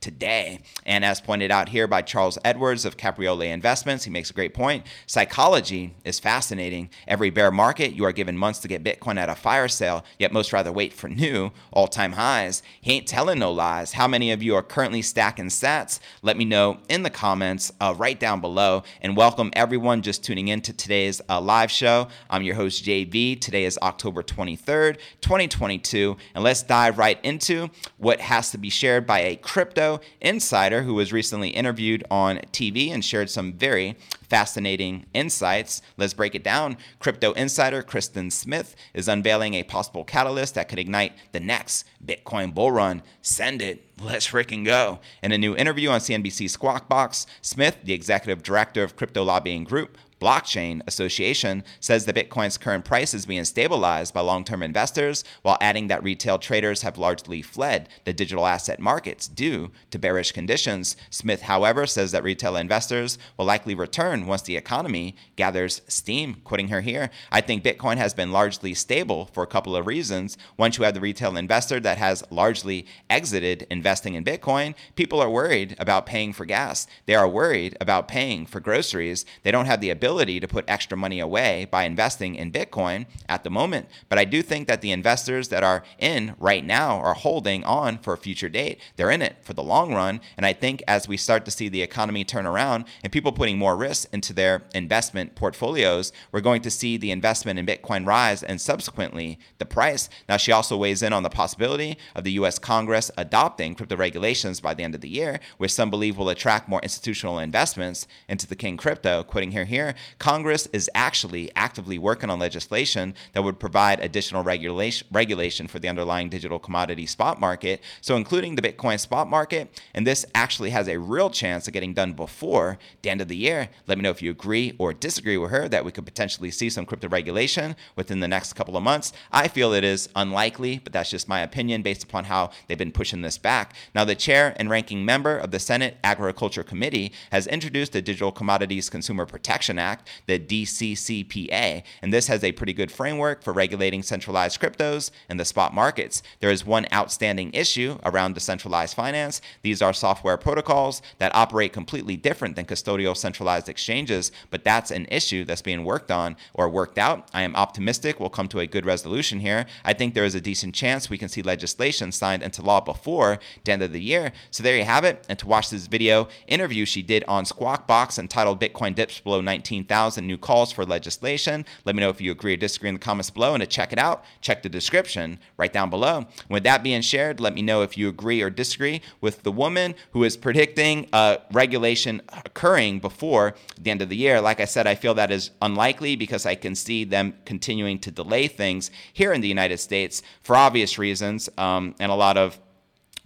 today. 0.00 0.60
And 0.84 1.04
as 1.04 1.20
pointed 1.20 1.50
out 1.50 1.70
here 1.70 1.86
by 1.86 2.02
Charles 2.02 2.38
Edwards 2.44 2.84
of 2.84 2.96
Capriole 2.96 3.40
Investments, 3.40 4.04
he 4.04 4.10
makes 4.10 4.30
a 4.30 4.34
great 4.34 4.52
point. 4.52 4.86
Psychology 5.06 5.94
is 6.04 6.20
fascinating. 6.20 6.90
Every 7.08 7.30
bear 7.30 7.50
market, 7.50 7.94
you 7.94 8.04
are 8.04 8.12
given 8.12 8.36
months 8.36 8.60
to 8.60 8.68
get 8.68 8.84
Bitcoin 8.84 9.16
at 9.16 9.30
a 9.30 9.34
fire 9.34 9.66
sale, 9.66 10.04
yet 10.18 10.32
most 10.32 10.52
rather 10.52 10.70
wait 10.70 10.92
for 10.92 11.08
new 11.08 11.52
all 11.72 11.88
time 11.88 12.12
highs. 12.12 12.62
He 12.80 12.92
ain't 12.92 13.08
telling 13.08 13.38
no 13.38 13.50
lies. 13.50 13.92
How 13.92 14.06
many 14.06 14.30
of 14.30 14.42
you 14.42 14.54
are 14.56 14.62
currently 14.62 15.02
stacking 15.02 15.46
sats? 15.46 16.00
Let 16.22 16.36
me 16.36 16.44
know 16.44 16.78
in 16.88 17.02
the 17.02 17.10
comments 17.10 17.72
uh, 17.80 17.94
right 17.96 18.20
down 18.20 18.40
below. 18.40 18.82
And 19.00 19.16
welcome 19.16 19.50
everyone 19.54 20.02
just 20.02 20.22
tuning 20.22 20.48
in 20.48 20.60
to 20.62 20.72
today's 20.72 21.22
uh, 21.30 21.40
live 21.40 21.70
show. 21.70 22.08
I'm 22.28 22.42
your 22.42 22.56
host, 22.56 22.84
JV. 22.84 23.40
Today 23.40 23.64
is 23.64 23.78
October 23.82 24.22
23rd, 24.22 24.98
2022. 25.22 26.16
And 26.36 26.44
let's 26.44 26.62
dive 26.62 26.98
right 26.98 27.18
into 27.22 27.70
what 27.96 28.20
has 28.20 28.50
to 28.50 28.58
be 28.58 28.68
shared 28.68 29.06
by 29.06 29.20
a 29.20 29.36
crypto 29.36 30.00
insider 30.20 30.82
who 30.82 30.92
was 30.92 31.10
recently 31.10 31.48
interviewed 31.48 32.04
on 32.10 32.40
TV 32.52 32.90
and 32.90 33.02
shared 33.02 33.30
some 33.30 33.54
very 33.54 33.96
fascinating 34.28 35.06
insights. 35.14 35.80
Let's 35.96 36.12
break 36.12 36.34
it 36.34 36.44
down. 36.44 36.76
Crypto 36.98 37.32
insider 37.32 37.82
Kristen 37.82 38.30
Smith 38.30 38.76
is 38.92 39.08
unveiling 39.08 39.54
a 39.54 39.62
possible 39.62 40.04
catalyst 40.04 40.56
that 40.56 40.68
could 40.68 40.78
ignite 40.78 41.14
the 41.32 41.40
next 41.40 41.86
Bitcoin 42.04 42.52
bull 42.52 42.70
run. 42.70 43.00
Send 43.22 43.62
it. 43.62 43.84
Let's 43.98 44.28
freaking 44.28 44.62
go. 44.62 45.00
In 45.22 45.32
a 45.32 45.38
new 45.38 45.56
interview 45.56 45.88
on 45.88 46.00
CNBC 46.00 46.50
Squawk 46.50 46.86
Box, 46.86 47.26
Smith, 47.40 47.78
the 47.82 47.94
executive 47.94 48.42
director 48.42 48.82
of 48.82 48.94
Crypto 48.94 49.24
Lobbying 49.24 49.64
Group, 49.64 49.96
Blockchain 50.20 50.80
Association 50.86 51.62
says 51.78 52.06
that 52.06 52.16
Bitcoin's 52.16 52.56
current 52.56 52.86
price 52.86 53.12
is 53.12 53.26
being 53.26 53.44
stabilized 53.44 54.14
by 54.14 54.20
long 54.20 54.44
term 54.44 54.62
investors, 54.62 55.24
while 55.42 55.58
adding 55.60 55.88
that 55.88 56.02
retail 56.02 56.38
traders 56.38 56.82
have 56.82 56.96
largely 56.96 57.42
fled 57.42 57.88
the 58.04 58.14
digital 58.14 58.46
asset 58.46 58.80
markets 58.80 59.28
due 59.28 59.70
to 59.90 59.98
bearish 59.98 60.32
conditions. 60.32 60.96
Smith, 61.10 61.42
however, 61.42 61.86
says 61.86 62.12
that 62.12 62.24
retail 62.24 62.56
investors 62.56 63.18
will 63.36 63.44
likely 63.44 63.74
return 63.74 64.26
once 64.26 64.42
the 64.42 64.56
economy 64.56 65.14
gathers 65.36 65.82
steam. 65.86 66.36
Quoting 66.44 66.68
her 66.68 66.80
here, 66.80 67.10
I 67.30 67.42
think 67.42 67.62
Bitcoin 67.62 67.98
has 67.98 68.14
been 68.14 68.32
largely 68.32 68.72
stable 68.72 69.26
for 69.26 69.42
a 69.42 69.46
couple 69.46 69.76
of 69.76 69.86
reasons. 69.86 70.38
Once 70.56 70.78
you 70.78 70.84
have 70.84 70.94
the 70.94 71.00
retail 71.00 71.36
investor 71.36 71.78
that 71.80 71.98
has 71.98 72.24
largely 72.30 72.86
exited 73.10 73.66
investing 73.70 74.14
in 74.14 74.24
Bitcoin, 74.24 74.74
people 74.94 75.20
are 75.20 75.30
worried 75.30 75.76
about 75.78 76.06
paying 76.06 76.32
for 76.32 76.46
gas. 76.46 76.86
They 77.04 77.14
are 77.14 77.28
worried 77.28 77.76
about 77.82 78.08
paying 78.08 78.46
for 78.46 78.60
groceries. 78.60 79.26
They 79.42 79.50
don't 79.50 79.66
have 79.66 79.82
the 79.82 79.90
ability 79.90 80.05
ability 80.06 80.38
to 80.38 80.46
put 80.46 80.64
extra 80.68 80.96
money 80.96 81.18
away 81.18 81.66
by 81.68 81.82
investing 81.82 82.36
in 82.36 82.52
Bitcoin 82.52 83.06
at 83.28 83.42
the 83.42 83.50
moment. 83.50 83.88
But 84.08 84.20
I 84.20 84.24
do 84.24 84.40
think 84.40 84.68
that 84.68 84.80
the 84.80 84.92
investors 84.92 85.48
that 85.48 85.64
are 85.64 85.82
in 85.98 86.36
right 86.38 86.64
now 86.64 87.00
are 87.00 87.14
holding 87.14 87.64
on 87.64 87.98
for 87.98 88.12
a 88.12 88.16
future 88.16 88.48
date. 88.48 88.78
They're 88.94 89.10
in 89.10 89.20
it 89.20 89.38
for 89.42 89.52
the 89.52 89.64
long 89.64 89.92
run. 89.92 90.20
And 90.36 90.46
I 90.46 90.52
think 90.52 90.80
as 90.86 91.08
we 91.08 91.16
start 91.16 91.44
to 91.44 91.50
see 91.50 91.68
the 91.68 91.82
economy 91.82 92.22
turn 92.24 92.46
around 92.46 92.84
and 93.02 93.12
people 93.12 93.32
putting 93.32 93.58
more 93.58 93.76
risk 93.76 94.06
into 94.12 94.32
their 94.32 94.62
investment 94.76 95.34
portfolios, 95.34 96.12
we're 96.30 96.40
going 96.40 96.62
to 96.62 96.70
see 96.70 96.96
the 96.96 97.10
investment 97.10 97.58
in 97.58 97.66
Bitcoin 97.66 98.06
rise 98.06 98.44
and 98.44 98.60
subsequently 98.60 99.40
the 99.58 99.66
price. 99.66 100.08
Now, 100.28 100.36
she 100.36 100.52
also 100.52 100.76
weighs 100.76 101.02
in 101.02 101.12
on 101.12 101.24
the 101.24 101.30
possibility 101.30 101.98
of 102.14 102.22
the 102.22 102.38
US 102.42 102.60
Congress 102.60 103.10
adopting 103.18 103.74
crypto 103.74 103.96
regulations 103.96 104.60
by 104.60 104.72
the 104.72 104.84
end 104.84 104.94
of 104.94 105.00
the 105.00 105.08
year, 105.08 105.40
which 105.58 105.72
some 105.72 105.90
believe 105.90 106.16
will 106.16 106.28
attract 106.28 106.68
more 106.68 106.80
institutional 106.84 107.40
investments 107.40 108.06
into 108.28 108.46
the 108.46 108.54
King 108.54 108.76
crypto. 108.76 109.24
Quoting 109.24 109.50
here, 109.50 109.64
here, 109.64 109.95
Congress 110.18 110.66
is 110.72 110.90
actually 110.94 111.50
actively 111.54 111.98
working 111.98 112.30
on 112.30 112.38
legislation 112.38 113.14
that 113.32 113.42
would 113.42 113.58
provide 113.58 114.00
additional 114.00 114.42
regulation, 114.42 115.06
regulation 115.10 115.66
for 115.66 115.78
the 115.78 115.88
underlying 115.88 116.28
digital 116.28 116.58
commodity 116.58 117.06
spot 117.06 117.40
market, 117.40 117.82
so 118.00 118.16
including 118.16 118.54
the 118.54 118.62
Bitcoin 118.62 118.98
spot 118.98 119.28
market. 119.28 119.80
And 119.94 120.06
this 120.06 120.24
actually 120.34 120.70
has 120.70 120.88
a 120.88 120.98
real 120.98 121.30
chance 121.30 121.66
of 121.66 121.72
getting 121.72 121.94
done 121.94 122.12
before 122.12 122.78
the 123.02 123.10
end 123.10 123.20
of 123.20 123.28
the 123.28 123.36
year. 123.36 123.68
Let 123.86 123.98
me 123.98 124.02
know 124.02 124.10
if 124.10 124.22
you 124.22 124.30
agree 124.30 124.74
or 124.78 124.92
disagree 124.92 125.36
with 125.36 125.50
her 125.50 125.68
that 125.68 125.84
we 125.84 125.92
could 125.92 126.04
potentially 126.04 126.50
see 126.50 126.70
some 126.70 126.86
crypto 126.86 127.08
regulation 127.08 127.76
within 127.94 128.20
the 128.20 128.28
next 128.28 128.54
couple 128.54 128.76
of 128.76 128.82
months. 128.82 129.12
I 129.32 129.48
feel 129.48 129.72
it 129.72 129.84
is 129.84 130.08
unlikely, 130.14 130.80
but 130.82 130.92
that's 130.92 131.10
just 131.10 131.28
my 131.28 131.40
opinion 131.40 131.82
based 131.82 132.02
upon 132.02 132.24
how 132.24 132.50
they've 132.66 132.78
been 132.78 132.92
pushing 132.92 133.22
this 133.22 133.38
back. 133.38 133.74
Now, 133.94 134.04
the 134.04 134.14
chair 134.14 134.54
and 134.56 134.70
ranking 134.70 135.04
member 135.04 135.36
of 135.36 135.50
the 135.50 135.58
Senate 135.58 135.96
Agriculture 136.04 136.62
Committee 136.62 137.12
has 137.30 137.46
introduced 137.46 137.92
the 137.92 138.02
Digital 138.02 138.32
Commodities 138.32 138.90
Consumer 138.90 139.26
Protection 139.26 139.78
Act, 139.78 139.85
the 140.26 140.38
DCCPA, 140.38 141.82
and 142.02 142.12
this 142.12 142.26
has 142.28 142.42
a 142.42 142.52
pretty 142.52 142.72
good 142.72 142.90
framework 142.90 143.42
for 143.42 143.52
regulating 143.52 144.02
centralized 144.02 144.60
cryptos 144.60 145.10
and 145.28 145.38
the 145.38 145.44
spot 145.44 145.74
markets. 145.74 146.22
There 146.40 146.50
is 146.50 146.64
one 146.64 146.86
outstanding 146.92 147.52
issue 147.52 147.98
around 148.04 148.34
decentralized 148.34 148.94
finance. 148.94 149.40
These 149.62 149.82
are 149.82 149.92
software 149.92 150.36
protocols 150.36 151.02
that 151.18 151.34
operate 151.34 151.72
completely 151.72 152.16
different 152.16 152.56
than 152.56 152.66
custodial 152.66 153.16
centralized 153.16 153.68
exchanges, 153.68 154.32
but 154.50 154.64
that's 154.64 154.90
an 154.90 155.06
issue 155.10 155.44
that's 155.44 155.62
being 155.62 155.84
worked 155.84 156.10
on 156.10 156.36
or 156.54 156.68
worked 156.68 156.98
out. 156.98 157.28
I 157.32 157.42
am 157.42 157.54
optimistic 157.56 158.20
we'll 158.20 158.30
come 158.30 158.48
to 158.48 158.60
a 158.60 158.66
good 158.66 158.86
resolution 158.86 159.40
here. 159.40 159.66
I 159.84 159.92
think 159.92 160.14
there 160.14 160.24
is 160.24 160.34
a 160.34 160.40
decent 160.40 160.74
chance 160.74 161.08
we 161.08 161.18
can 161.18 161.28
see 161.28 161.42
legislation 161.42 162.12
signed 162.12 162.42
into 162.42 162.62
law 162.62 162.80
before 162.80 163.38
the 163.64 163.72
end 163.72 163.82
of 163.82 163.92
the 163.92 164.02
year. 164.02 164.32
So 164.50 164.62
there 164.62 164.76
you 164.76 164.84
have 164.84 165.04
it. 165.04 165.24
And 165.28 165.38
to 165.38 165.46
watch 165.46 165.70
this 165.70 165.86
video 165.86 166.28
interview 166.46 166.84
she 166.84 167.02
did 167.02 167.24
on 167.28 167.44
Squawk 167.44 167.86
Box 167.86 168.18
entitled 168.18 168.60
Bitcoin 168.60 168.94
Dips 168.94 169.20
Below 169.20 169.40
19,000 169.76 170.26
New 170.26 170.38
Calls 170.38 170.72
for 170.72 170.84
Legislation, 170.84 171.64
let 171.84 171.94
me 171.94 172.00
know 172.00 172.08
if 172.08 172.20
you 172.20 172.32
agree 172.32 172.54
or 172.54 172.56
disagree 172.56 172.88
in 172.88 172.94
the 172.94 173.00
comments 173.00 173.30
below. 173.30 173.54
And 173.54 173.60
to 173.60 173.66
check 173.66 173.92
it 173.92 173.98
out, 173.98 174.24
check 174.40 174.62
the 174.62 174.68
description 174.68 175.38
right 175.56 175.72
down 175.72 175.90
below. 175.90 176.26
With 176.48 176.64
that 176.64 176.82
being 176.82 177.02
shared, 177.02 177.40
let 177.40 177.54
me 177.54 177.62
know 177.62 177.82
if 177.82 177.96
you 177.96 178.08
agree 178.08 178.42
or 178.42 178.50
disagree 178.50 179.02
with 179.20 179.42
the 179.42 179.52
woman 179.52 179.94
who 180.12 180.24
is 180.24 180.36
predicting 180.36 181.08
uh, 181.12 181.38
regulation 181.52 182.22
occurring 182.44 183.00
before 183.00 183.54
the 183.80 183.90
end 183.90 184.02
of 184.02 184.08
the 184.08 184.16
year. 184.16 184.40
Like 184.40 184.60
I 184.60 184.64
said, 184.64 184.86
I 184.86 184.94
feel 184.94 185.14
that 185.14 185.30
is 185.30 185.50
unlikely 185.60 186.16
because 186.16 186.46
I 186.46 186.54
can 186.54 186.74
see 186.74 187.04
them 187.04 187.34
continuing 187.44 187.98
to 188.00 188.10
delay 188.10 188.48
things 188.48 188.90
here 189.12 189.32
in 189.32 189.40
the 189.40 189.48
United 189.48 189.78
States 189.78 190.22
for 190.42 190.56
obvious 190.56 190.98
reasons 190.98 191.48
um, 191.58 191.94
and 192.00 192.10
a 192.10 192.14
lot 192.14 192.36
of 192.36 192.58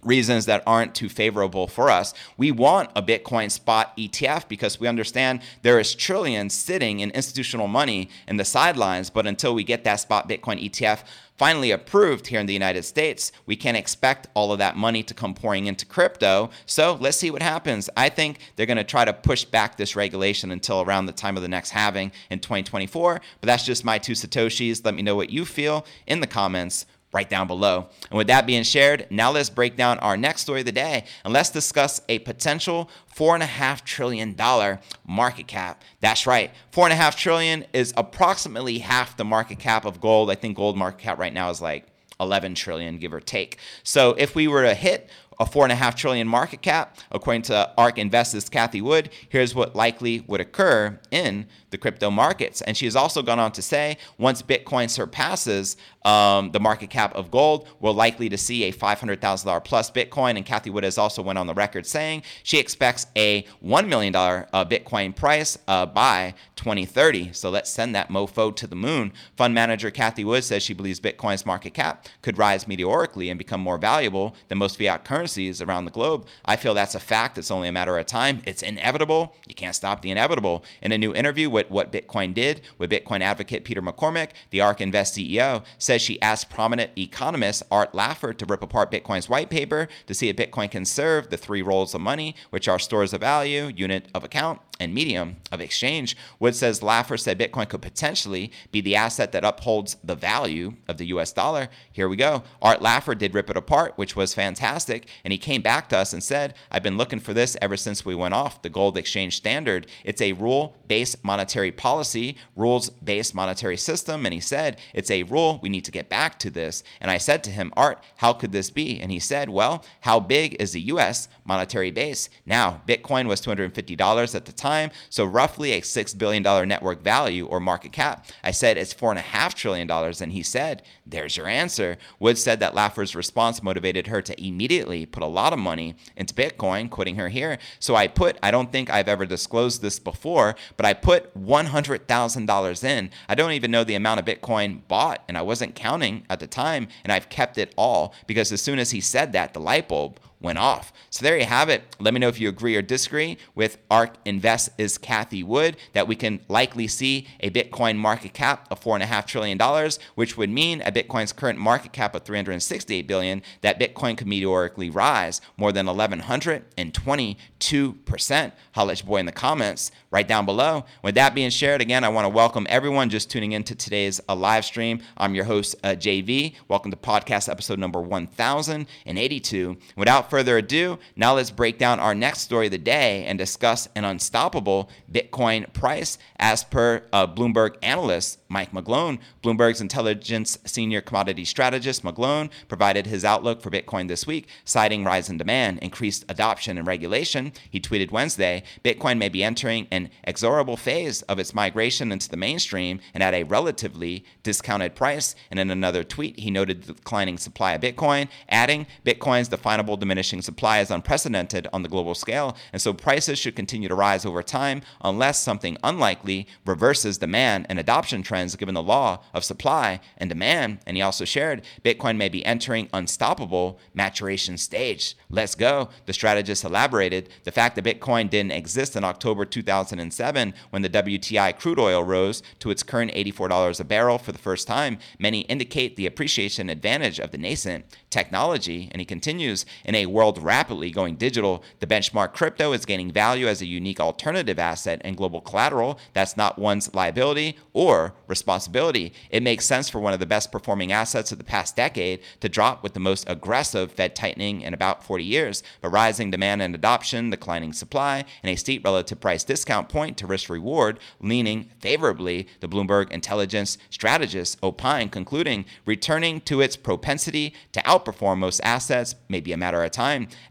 reasons 0.03 0.45
that 0.45 0.63
aren't 0.65 0.95
too 0.95 1.09
favorable 1.09 1.67
for 1.67 1.89
us. 1.89 2.13
We 2.37 2.51
want 2.51 2.89
a 2.95 3.03
Bitcoin 3.03 3.51
spot 3.51 3.95
ETF 3.97 4.47
because 4.47 4.79
we 4.79 4.87
understand 4.87 5.41
there 5.61 5.79
is 5.79 5.95
trillions 5.95 6.53
sitting 6.53 6.99
in 6.99 7.11
institutional 7.11 7.67
money 7.67 8.09
in 8.27 8.37
the 8.37 8.45
sidelines. 8.45 9.09
But 9.09 9.27
until 9.27 9.53
we 9.53 9.63
get 9.63 9.83
that 9.83 9.99
spot 9.99 10.27
Bitcoin 10.27 10.63
ETF 10.63 11.03
finally 11.37 11.71
approved 11.71 12.27
here 12.27 12.39
in 12.39 12.45
the 12.45 12.53
United 12.53 12.83
States, 12.83 13.31
we 13.45 13.55
can't 13.55 13.77
expect 13.77 14.27
all 14.35 14.51
of 14.51 14.59
that 14.59 14.77
money 14.77 15.01
to 15.01 15.13
come 15.13 15.33
pouring 15.33 15.65
into 15.65 15.85
crypto. 15.85 16.51
So 16.65 16.97
let's 16.99 17.17
see 17.17 17.31
what 17.31 17.41
happens. 17.41 17.89
I 17.97 18.09
think 18.09 18.39
they're 18.55 18.67
going 18.67 18.77
to 18.77 18.83
try 18.83 19.05
to 19.05 19.13
push 19.13 19.43
back 19.43 19.75
this 19.75 19.95
regulation 19.95 20.51
until 20.51 20.81
around 20.81 21.07
the 21.07 21.11
time 21.13 21.37
of 21.37 21.41
the 21.41 21.49
next 21.49 21.71
halving 21.71 22.11
in 22.29 22.39
2024. 22.39 23.21
But 23.39 23.47
that's 23.47 23.65
just 23.65 23.83
my 23.83 23.97
two 23.97 24.13
Satoshis. 24.13 24.85
Let 24.85 24.93
me 24.93 25.01
know 25.01 25.15
what 25.15 25.31
you 25.31 25.45
feel 25.45 25.85
in 26.05 26.19
the 26.19 26.27
comments 26.27 26.85
right 27.13 27.29
down 27.29 27.47
below. 27.47 27.87
And 28.09 28.17
with 28.17 28.27
that 28.27 28.45
being 28.45 28.63
shared, 28.63 29.07
now 29.09 29.31
let's 29.31 29.49
break 29.49 29.75
down 29.75 29.99
our 29.99 30.15
next 30.15 30.41
story 30.41 30.61
of 30.61 30.65
the 30.65 30.71
day 30.71 31.05
and 31.23 31.33
let's 31.33 31.49
discuss 31.49 32.01
a 32.07 32.19
potential 32.19 32.89
four 33.07 33.33
and 33.33 33.43
a 33.43 33.47
half 33.47 33.83
trillion 33.83 34.33
dollar 34.33 34.79
market 35.05 35.47
cap. 35.47 35.81
That's 35.99 36.25
right, 36.25 36.51
4.5 36.71 37.15
trillion 37.15 37.65
is 37.73 37.93
approximately 37.97 38.79
half 38.79 39.17
the 39.17 39.25
market 39.25 39.59
cap 39.59 39.85
of 39.85 39.99
gold. 39.99 40.31
I 40.31 40.35
think 40.35 40.57
gold 40.57 40.77
market 40.77 41.01
cap 41.01 41.19
right 41.19 41.33
now 41.33 41.49
is 41.49 41.61
like 41.61 41.87
11 42.19 42.55
trillion, 42.55 42.97
give 42.97 43.13
or 43.13 43.19
take. 43.19 43.57
So 43.83 44.11
if 44.11 44.35
we 44.35 44.47
were 44.47 44.63
to 44.63 44.73
hit 44.73 45.09
a 45.41 45.45
four 45.45 45.65
and 45.65 45.71
a 45.71 45.75
half 45.75 45.95
trillion 45.95 46.27
market 46.27 46.61
cap, 46.61 46.97
according 47.11 47.41
to 47.41 47.71
ARK 47.75 47.97
Invest's 47.97 48.47
Cathie 48.47 48.81
Wood, 48.81 49.09
here's 49.27 49.55
what 49.55 49.75
likely 49.75 50.23
would 50.27 50.39
occur 50.39 50.99
in 51.09 51.47
the 51.71 51.79
crypto 51.79 52.11
markets. 52.11 52.61
And 52.61 52.77
she 52.77 52.85
has 52.85 52.95
also 52.95 53.23
gone 53.23 53.39
on 53.39 53.51
to 53.53 53.61
say 53.63 53.97
once 54.19 54.43
Bitcoin 54.43 54.87
surpasses 54.87 55.77
um, 56.03 56.51
the 56.51 56.59
market 56.59 56.91
cap 56.91 57.15
of 57.15 57.31
gold, 57.31 57.67
we're 57.79 57.91
likely 57.91 58.29
to 58.29 58.37
see 58.37 58.65
a 58.65 58.71
$500,000 58.71 59.63
plus 59.63 59.89
Bitcoin. 59.89 60.37
And 60.37 60.45
Cathie 60.45 60.69
Wood 60.69 60.83
has 60.83 60.99
also 60.99 61.23
went 61.23 61.39
on 61.39 61.47
the 61.47 61.55
record 61.55 61.87
saying 61.87 62.21
she 62.43 62.59
expects 62.59 63.07
a 63.15 63.43
$1 63.65 63.87
million 63.87 64.15
uh, 64.15 64.43
Bitcoin 64.65 65.15
price 65.15 65.57
uh, 65.67 65.87
by 65.87 66.35
2030. 66.55 67.33
So 67.33 67.49
let's 67.49 67.71
send 67.71 67.95
that 67.95 68.09
mofo 68.09 68.55
to 68.55 68.67
the 68.67 68.75
moon. 68.75 69.11
Fund 69.35 69.55
manager 69.55 69.89
Cathie 69.89 70.23
Wood 70.23 70.43
says 70.43 70.61
she 70.61 70.75
believes 70.75 70.99
Bitcoin's 70.99 71.47
market 71.47 71.73
cap 71.73 72.05
could 72.21 72.37
rise 72.37 72.67
meteorically 72.67 73.29
and 73.29 73.39
become 73.39 73.61
more 73.61 73.79
valuable 73.79 74.35
than 74.47 74.59
most 74.59 74.77
fiat 74.77 75.03
currencies 75.03 75.30
around 75.37 75.85
the 75.85 75.91
globe. 75.91 76.25
I 76.45 76.55
feel 76.55 76.73
that's 76.73 76.95
a 76.95 76.99
fact. 76.99 77.37
It's 77.37 77.51
only 77.51 77.67
a 77.67 77.71
matter 77.71 77.97
of 77.97 78.05
time. 78.05 78.41
It's 78.45 78.61
inevitable. 78.61 79.35
You 79.47 79.55
can't 79.55 79.75
stop 79.75 80.01
the 80.01 80.11
inevitable. 80.11 80.63
In 80.81 80.91
a 80.91 80.97
new 80.97 81.13
interview 81.13 81.49
with 81.49 81.69
what 81.69 81.91
Bitcoin 81.91 82.33
did 82.33 82.61
with 82.77 82.91
Bitcoin 82.91 83.21
advocate 83.21 83.63
Peter 83.63 83.81
McCormack, 83.81 84.31
the 84.49 84.61
ARK 84.61 84.81
Invest 84.81 85.15
CEO, 85.15 85.63
says 85.77 86.01
she 86.01 86.21
asked 86.21 86.49
prominent 86.49 86.91
economist 86.97 87.63
Art 87.71 87.93
Laffer 87.93 88.37
to 88.37 88.45
rip 88.45 88.61
apart 88.61 88.91
Bitcoin's 88.91 89.29
white 89.29 89.49
paper 89.49 89.87
to 90.07 90.13
see 90.13 90.29
if 90.29 90.35
Bitcoin 90.35 90.69
can 90.69 90.85
serve 90.85 91.29
the 91.29 91.37
three 91.37 91.61
roles 91.61 91.93
of 91.93 92.01
money, 92.01 92.35
which 92.49 92.67
are 92.67 92.79
stores 92.79 93.13
of 93.13 93.21
value, 93.21 93.71
unit 93.75 94.07
of 94.13 94.23
account, 94.23 94.59
and 94.81 94.95
medium 94.95 95.37
of 95.51 95.61
exchange. 95.61 96.17
Wood 96.39 96.55
says 96.55 96.79
Laffer 96.79 97.19
said 97.19 97.39
Bitcoin 97.39 97.69
could 97.69 97.83
potentially 97.83 98.51
be 98.71 98.81
the 98.81 98.95
asset 98.95 99.31
that 99.31 99.45
upholds 99.45 99.95
the 100.03 100.15
value 100.15 100.73
of 100.87 100.97
the 100.97 101.05
US 101.07 101.31
dollar. 101.31 101.69
Here 101.91 102.09
we 102.09 102.15
go. 102.15 102.41
Art 102.61 102.79
Laffer 102.79 103.15
did 103.15 103.35
rip 103.35 103.51
it 103.51 103.57
apart, 103.57 103.93
which 103.95 104.15
was 104.15 104.33
fantastic. 104.33 105.07
And 105.23 105.31
he 105.31 105.37
came 105.37 105.61
back 105.61 105.87
to 105.89 105.97
us 105.97 106.13
and 106.13 106.23
said, 106.23 106.55
I've 106.71 106.81
been 106.81 106.97
looking 106.97 107.19
for 107.19 107.33
this 107.33 107.55
ever 107.61 107.77
since 107.77 108.03
we 108.03 108.15
went 108.15 108.33
off 108.33 108.63
the 108.63 108.69
gold 108.69 108.97
exchange 108.97 109.37
standard. 109.37 109.85
It's 110.03 110.21
a 110.21 110.33
rule 110.33 110.75
based 110.87 111.23
monetary 111.23 111.71
policy, 111.71 112.37
rules 112.55 112.89
based 112.89 113.35
monetary 113.35 113.77
system. 113.77 114.25
And 114.25 114.33
he 114.33 114.39
said, 114.39 114.79
It's 114.95 115.11
a 115.11 115.23
rule. 115.23 115.59
We 115.61 115.69
need 115.69 115.85
to 115.85 115.91
get 115.91 116.09
back 116.09 116.39
to 116.39 116.49
this. 116.49 116.83
And 116.99 117.11
I 117.11 117.19
said 117.19 117.43
to 117.43 117.51
him, 117.51 117.71
Art, 117.77 118.03
how 118.17 118.33
could 118.33 118.51
this 118.51 118.71
be? 118.71 118.99
And 118.99 119.11
he 119.11 119.19
said, 119.19 119.49
Well, 119.49 119.85
how 120.01 120.19
big 120.19 120.55
is 120.59 120.71
the 120.71 120.81
US 120.93 121.29
monetary 121.45 121.91
base? 121.91 122.29
Now, 122.47 122.81
Bitcoin 122.87 123.27
was 123.27 123.41
$250 123.41 124.35
at 124.35 124.45
the 124.45 124.51
time 124.51 124.70
time, 124.71 124.91
so 125.09 125.25
roughly 125.25 125.73
a 125.73 125.81
$6 125.81 126.17
billion 126.17 126.43
network 126.67 127.01
value 127.01 127.45
or 127.45 127.59
market 127.59 127.91
cap. 127.91 128.25
I 128.43 128.51
said 128.51 128.77
it's 128.77 128.93
$4.5 128.93 129.53
trillion, 129.53 129.89
and 129.89 130.31
he 130.31 130.43
said, 130.43 130.83
There's 131.05 131.37
your 131.37 131.47
answer. 131.47 131.97
Wood 132.19 132.37
said 132.37 132.59
that 132.59 132.73
Laffer's 132.73 133.15
response 133.15 133.61
motivated 133.61 134.07
her 134.07 134.21
to 134.21 134.41
immediately 134.41 135.05
put 135.05 135.23
a 135.23 135.27
lot 135.27 135.53
of 135.53 135.59
money 135.59 135.95
into 136.15 136.33
Bitcoin, 136.33 136.89
quoting 136.89 137.15
her 137.15 137.29
here. 137.29 137.57
So 137.79 137.95
I 137.95 138.07
put, 138.07 138.37
I 138.41 138.51
don't 138.51 138.71
think 138.71 138.89
I've 138.89 139.09
ever 139.09 139.25
disclosed 139.25 139.81
this 139.81 139.99
before, 139.99 140.55
but 140.77 140.85
I 140.85 140.93
put 140.93 141.33
$100,000 141.35 142.83
in. 142.83 143.09
I 143.27 143.35
don't 143.35 143.51
even 143.51 143.71
know 143.71 143.83
the 143.83 143.95
amount 143.95 144.19
of 144.19 144.25
Bitcoin 144.25 144.81
bought, 144.87 145.23
and 145.27 145.37
I 145.37 145.41
wasn't 145.41 145.75
counting 145.75 146.25
at 146.29 146.39
the 146.39 146.47
time, 146.47 146.87
and 147.03 147.11
I've 147.11 147.29
kept 147.29 147.57
it 147.57 147.73
all 147.77 148.13
because 148.27 148.51
as 148.51 148.61
soon 148.61 148.79
as 148.79 148.91
he 148.91 149.01
said 149.01 149.33
that, 149.33 149.53
the 149.53 149.59
light 149.59 149.87
bulb 149.87 150.19
went 150.41 150.57
off. 150.57 150.91
So 151.09 151.23
there 151.23 151.37
you 151.37 151.45
have 151.45 151.69
it. 151.69 151.83
Let 151.99 152.13
me 152.13 152.19
know 152.19 152.27
if 152.27 152.37
you 152.39 152.49
agree 152.49 152.75
or 152.75 152.81
disagree 152.81 153.37
with 153.55 153.77
ARK 153.89 154.15
Invest 154.25 154.69
is 154.77 154.97
Cathie 154.97 155.43
Wood 155.43 155.77
that 155.93 156.07
we 156.07 156.15
can 156.15 156.41
likely 156.47 156.87
see 156.87 157.27
a 157.39 157.49
Bitcoin 157.49 157.97
market 157.97 158.33
cap 158.33 158.67
of 158.71 158.79
four 158.79 158.95
and 158.95 159.03
a 159.03 159.07
half 159.07 159.25
trillion 159.25 159.57
dollars, 159.57 159.99
which 160.15 160.37
would 160.37 160.49
mean 160.49 160.81
a 160.81 160.91
Bitcoin's 160.91 161.33
current 161.33 161.59
market 161.59 161.93
cap 161.93 162.15
of 162.15 162.23
368 162.23 163.07
billion, 163.07 163.41
that 163.61 163.79
Bitcoin 163.79 164.17
could 164.17 164.27
meteorically 164.27 164.89
rise 164.89 165.39
more 165.57 165.71
than 165.71 165.85
1122%. 165.85 168.51
Holla 168.73 168.95
boy 169.05 169.17
in 169.17 169.25
the 169.25 169.31
comments 169.31 169.91
right 170.11 170.27
down 170.27 170.45
below. 170.45 170.85
With 171.03 171.15
that 171.15 171.35
being 171.35 171.49
shared, 171.49 171.81
again, 171.81 172.03
I 172.03 172.09
want 172.09 172.25
to 172.25 172.29
welcome 172.29 172.67
everyone 172.69 173.09
just 173.09 173.29
tuning 173.29 173.53
into 173.53 173.75
today's 173.75 174.19
uh, 174.27 174.35
live 174.35 174.65
stream. 174.65 175.01
I'm 175.17 175.35
your 175.35 175.45
host, 175.45 175.75
uh, 175.83 175.89
JV. 175.89 176.55
Welcome 176.67 176.91
to 176.91 176.97
podcast 176.97 177.49
episode 177.49 177.79
number 177.79 178.01
1082. 178.01 179.77
Without 179.95 180.29
further 180.31 180.57
ado, 180.57 180.97
now 181.17 181.35
let's 181.35 181.51
break 181.51 181.77
down 181.77 181.99
our 181.99 182.15
next 182.15 182.39
story 182.39 182.67
of 182.67 182.71
the 182.71 182.77
day 182.77 183.25
and 183.25 183.37
discuss 183.37 183.89
an 183.97 184.05
unstoppable 184.05 184.89
Bitcoin 185.11 185.71
price. 185.73 186.17
As 186.39 186.63
per 186.63 187.03
uh, 187.11 187.27
Bloomberg 187.27 187.75
analyst 187.83 188.39
Mike 188.47 188.71
McGlone, 188.71 189.19
Bloomberg's 189.43 189.81
intelligence 189.81 190.57
senior 190.65 191.01
commodity 191.01 191.43
strategist 191.43 192.03
McGlone 192.03 192.49
provided 192.69 193.07
his 193.07 193.25
outlook 193.25 193.61
for 193.61 193.69
Bitcoin 193.69 194.07
this 194.07 194.25
week, 194.25 194.47
citing 194.63 195.03
rise 195.03 195.29
in 195.29 195.37
demand, 195.37 195.79
increased 195.79 196.23
adoption, 196.29 196.77
and 196.77 196.87
regulation. 196.87 197.51
He 197.69 197.81
tweeted 197.81 198.11
Wednesday 198.11 198.63
Bitcoin 198.85 199.17
may 199.17 199.27
be 199.27 199.43
entering 199.43 199.85
an 199.91 200.09
exorable 200.25 200.79
phase 200.79 201.23
of 201.23 201.39
its 201.39 201.53
migration 201.53 202.09
into 202.09 202.29
the 202.29 202.37
mainstream 202.37 203.01
and 203.13 203.21
at 203.21 203.33
a 203.33 203.43
relatively 203.43 204.23
discounted 204.43 204.95
price. 204.95 205.35
And 205.49 205.59
in 205.59 205.69
another 205.69 206.05
tweet, 206.05 206.39
he 206.39 206.51
noted 206.51 206.83
the 206.83 206.93
declining 206.93 207.37
supply 207.37 207.73
of 207.73 207.81
Bitcoin, 207.81 208.29
adding 208.47 208.87
Bitcoin's 209.05 209.49
definable 209.49 209.97
diminution 209.97 210.20
diminishing 210.21 210.41
supply 210.43 210.79
is 210.79 210.91
unprecedented 210.91 211.67
on 211.73 211.81
the 211.81 211.89
global 211.89 212.13
scale, 212.13 212.55
and 212.71 212.79
so 212.79 212.93
prices 212.93 213.39
should 213.39 213.55
continue 213.55 213.89
to 213.89 213.95
rise 213.95 214.23
over 214.23 214.43
time 214.43 214.83
unless 215.03 215.39
something 215.39 215.75
unlikely 215.83 216.47
reverses 216.63 217.17
demand 217.17 217.65
and 217.69 217.79
adoption 217.79 218.21
trends 218.21 218.55
given 218.55 218.75
the 218.75 218.83
law 218.83 219.19
of 219.33 219.43
supply 219.43 219.99
and 220.17 220.29
demand. 220.29 220.77
And 220.85 220.95
he 220.95 221.01
also 221.01 221.25
shared 221.25 221.63
Bitcoin 221.83 222.17
may 222.17 222.29
be 222.29 222.45
entering 222.45 222.87
unstoppable 222.93 223.79
maturation 223.95 224.59
stage. 224.59 225.15
Let's 225.27 225.55
go. 225.55 225.89
The 226.05 226.13
strategist 226.13 226.63
elaborated 226.63 227.29
the 227.43 227.51
fact 227.51 227.75
that 227.75 227.85
Bitcoin 227.85 228.29
didn't 228.29 228.51
exist 228.51 228.95
in 228.95 229.03
October 229.03 229.43
2007 229.43 230.53
when 230.69 230.83
the 230.83 230.89
WTI 230.89 231.57
crude 231.57 231.79
oil 231.79 232.03
rose 232.03 232.43
to 232.59 232.69
its 232.69 232.83
current 232.83 233.11
$84 233.13 233.79
a 233.79 233.83
barrel 233.83 234.19
for 234.19 234.31
the 234.31 234.37
first 234.37 234.67
time. 234.67 234.99
Many 235.17 235.41
indicate 235.41 235.95
the 235.95 236.05
appreciation 236.05 236.69
advantage 236.69 237.19
of 237.19 237.31
the 237.31 237.39
nascent 237.39 237.85
technology. 238.11 238.89
And 238.91 239.01
he 239.01 239.05
continues 239.05 239.65
in 239.83 239.95
a 239.95 240.05
world 240.11 240.41
rapidly 240.41 240.91
going 240.91 241.15
digital, 241.15 241.63
the 241.79 241.87
benchmark 241.87 242.33
crypto 242.33 242.73
is 242.73 242.85
gaining 242.85 243.11
value 243.11 243.47
as 243.47 243.61
a 243.61 243.65
unique 243.65 243.99
alternative 243.99 244.59
asset 244.59 245.01
and 245.03 245.17
global 245.17 245.41
collateral. 245.41 245.99
That's 246.13 246.37
not 246.37 246.59
one's 246.59 246.93
liability 246.93 247.57
or 247.73 248.13
responsibility. 248.27 249.13
It 249.29 249.43
makes 249.43 249.65
sense 249.65 249.89
for 249.89 249.99
one 249.99 250.13
of 250.13 250.19
the 250.19 250.25
best 250.25 250.51
performing 250.51 250.91
assets 250.91 251.31
of 251.31 251.37
the 251.37 251.43
past 251.43 251.75
decade 251.75 252.19
to 252.41 252.49
drop 252.49 252.83
with 252.83 252.93
the 252.93 252.99
most 252.99 253.29
aggressive 253.29 253.91
Fed 253.91 254.15
tightening 254.15 254.61
in 254.61 254.73
about 254.73 255.03
40 255.03 255.23
years, 255.23 255.63
but 255.81 255.89
rising 255.89 256.31
demand 256.31 256.61
and 256.61 256.75
adoption, 256.75 257.29
declining 257.29 257.73
supply, 257.73 258.25
and 258.43 258.51
a 258.51 258.55
steep 258.55 258.83
relative 258.83 259.19
price 259.19 259.43
discount 259.43 259.89
point 259.89 260.17
to 260.17 260.27
risk 260.27 260.49
reward, 260.49 260.99
leaning 261.21 261.69
favorably, 261.79 262.47
the 262.59 262.67
Bloomberg 262.67 263.11
intelligence 263.11 263.77
strategist 263.89 264.57
opine, 264.61 265.09
concluding 265.09 265.65
returning 265.85 266.41
to 266.41 266.61
its 266.61 266.75
propensity 266.75 267.53
to 267.71 267.81
outperform 267.81 268.37
most 268.37 268.59
assets 268.63 269.15
may 269.29 269.39
be 269.39 269.53
a 269.53 269.57
matter 269.57 269.83
of 269.83 269.91
time 269.91 270.00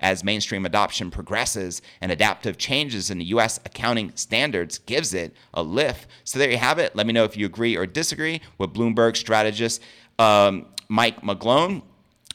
as 0.00 0.24
mainstream 0.24 0.64
adoption 0.66 1.10
progresses 1.10 1.82
and 2.00 2.10
adaptive 2.10 2.58
changes 2.58 3.10
in 3.10 3.18
the 3.18 3.24
US 3.26 3.58
accounting 3.64 4.12
standards 4.14 4.78
gives 4.78 5.14
it 5.14 5.34
a 5.54 5.62
lift. 5.62 6.08
So 6.24 6.38
there 6.38 6.50
you 6.50 6.58
have 6.58 6.78
it. 6.78 6.94
Let 6.96 7.06
me 7.06 7.12
know 7.12 7.24
if 7.24 7.36
you 7.36 7.46
agree 7.46 7.76
or 7.76 7.86
disagree 7.86 8.40
with 8.58 8.72
Bloomberg 8.72 9.16
strategist 9.16 9.82
um, 10.18 10.66
Mike 10.88 11.22
McGlone 11.22 11.82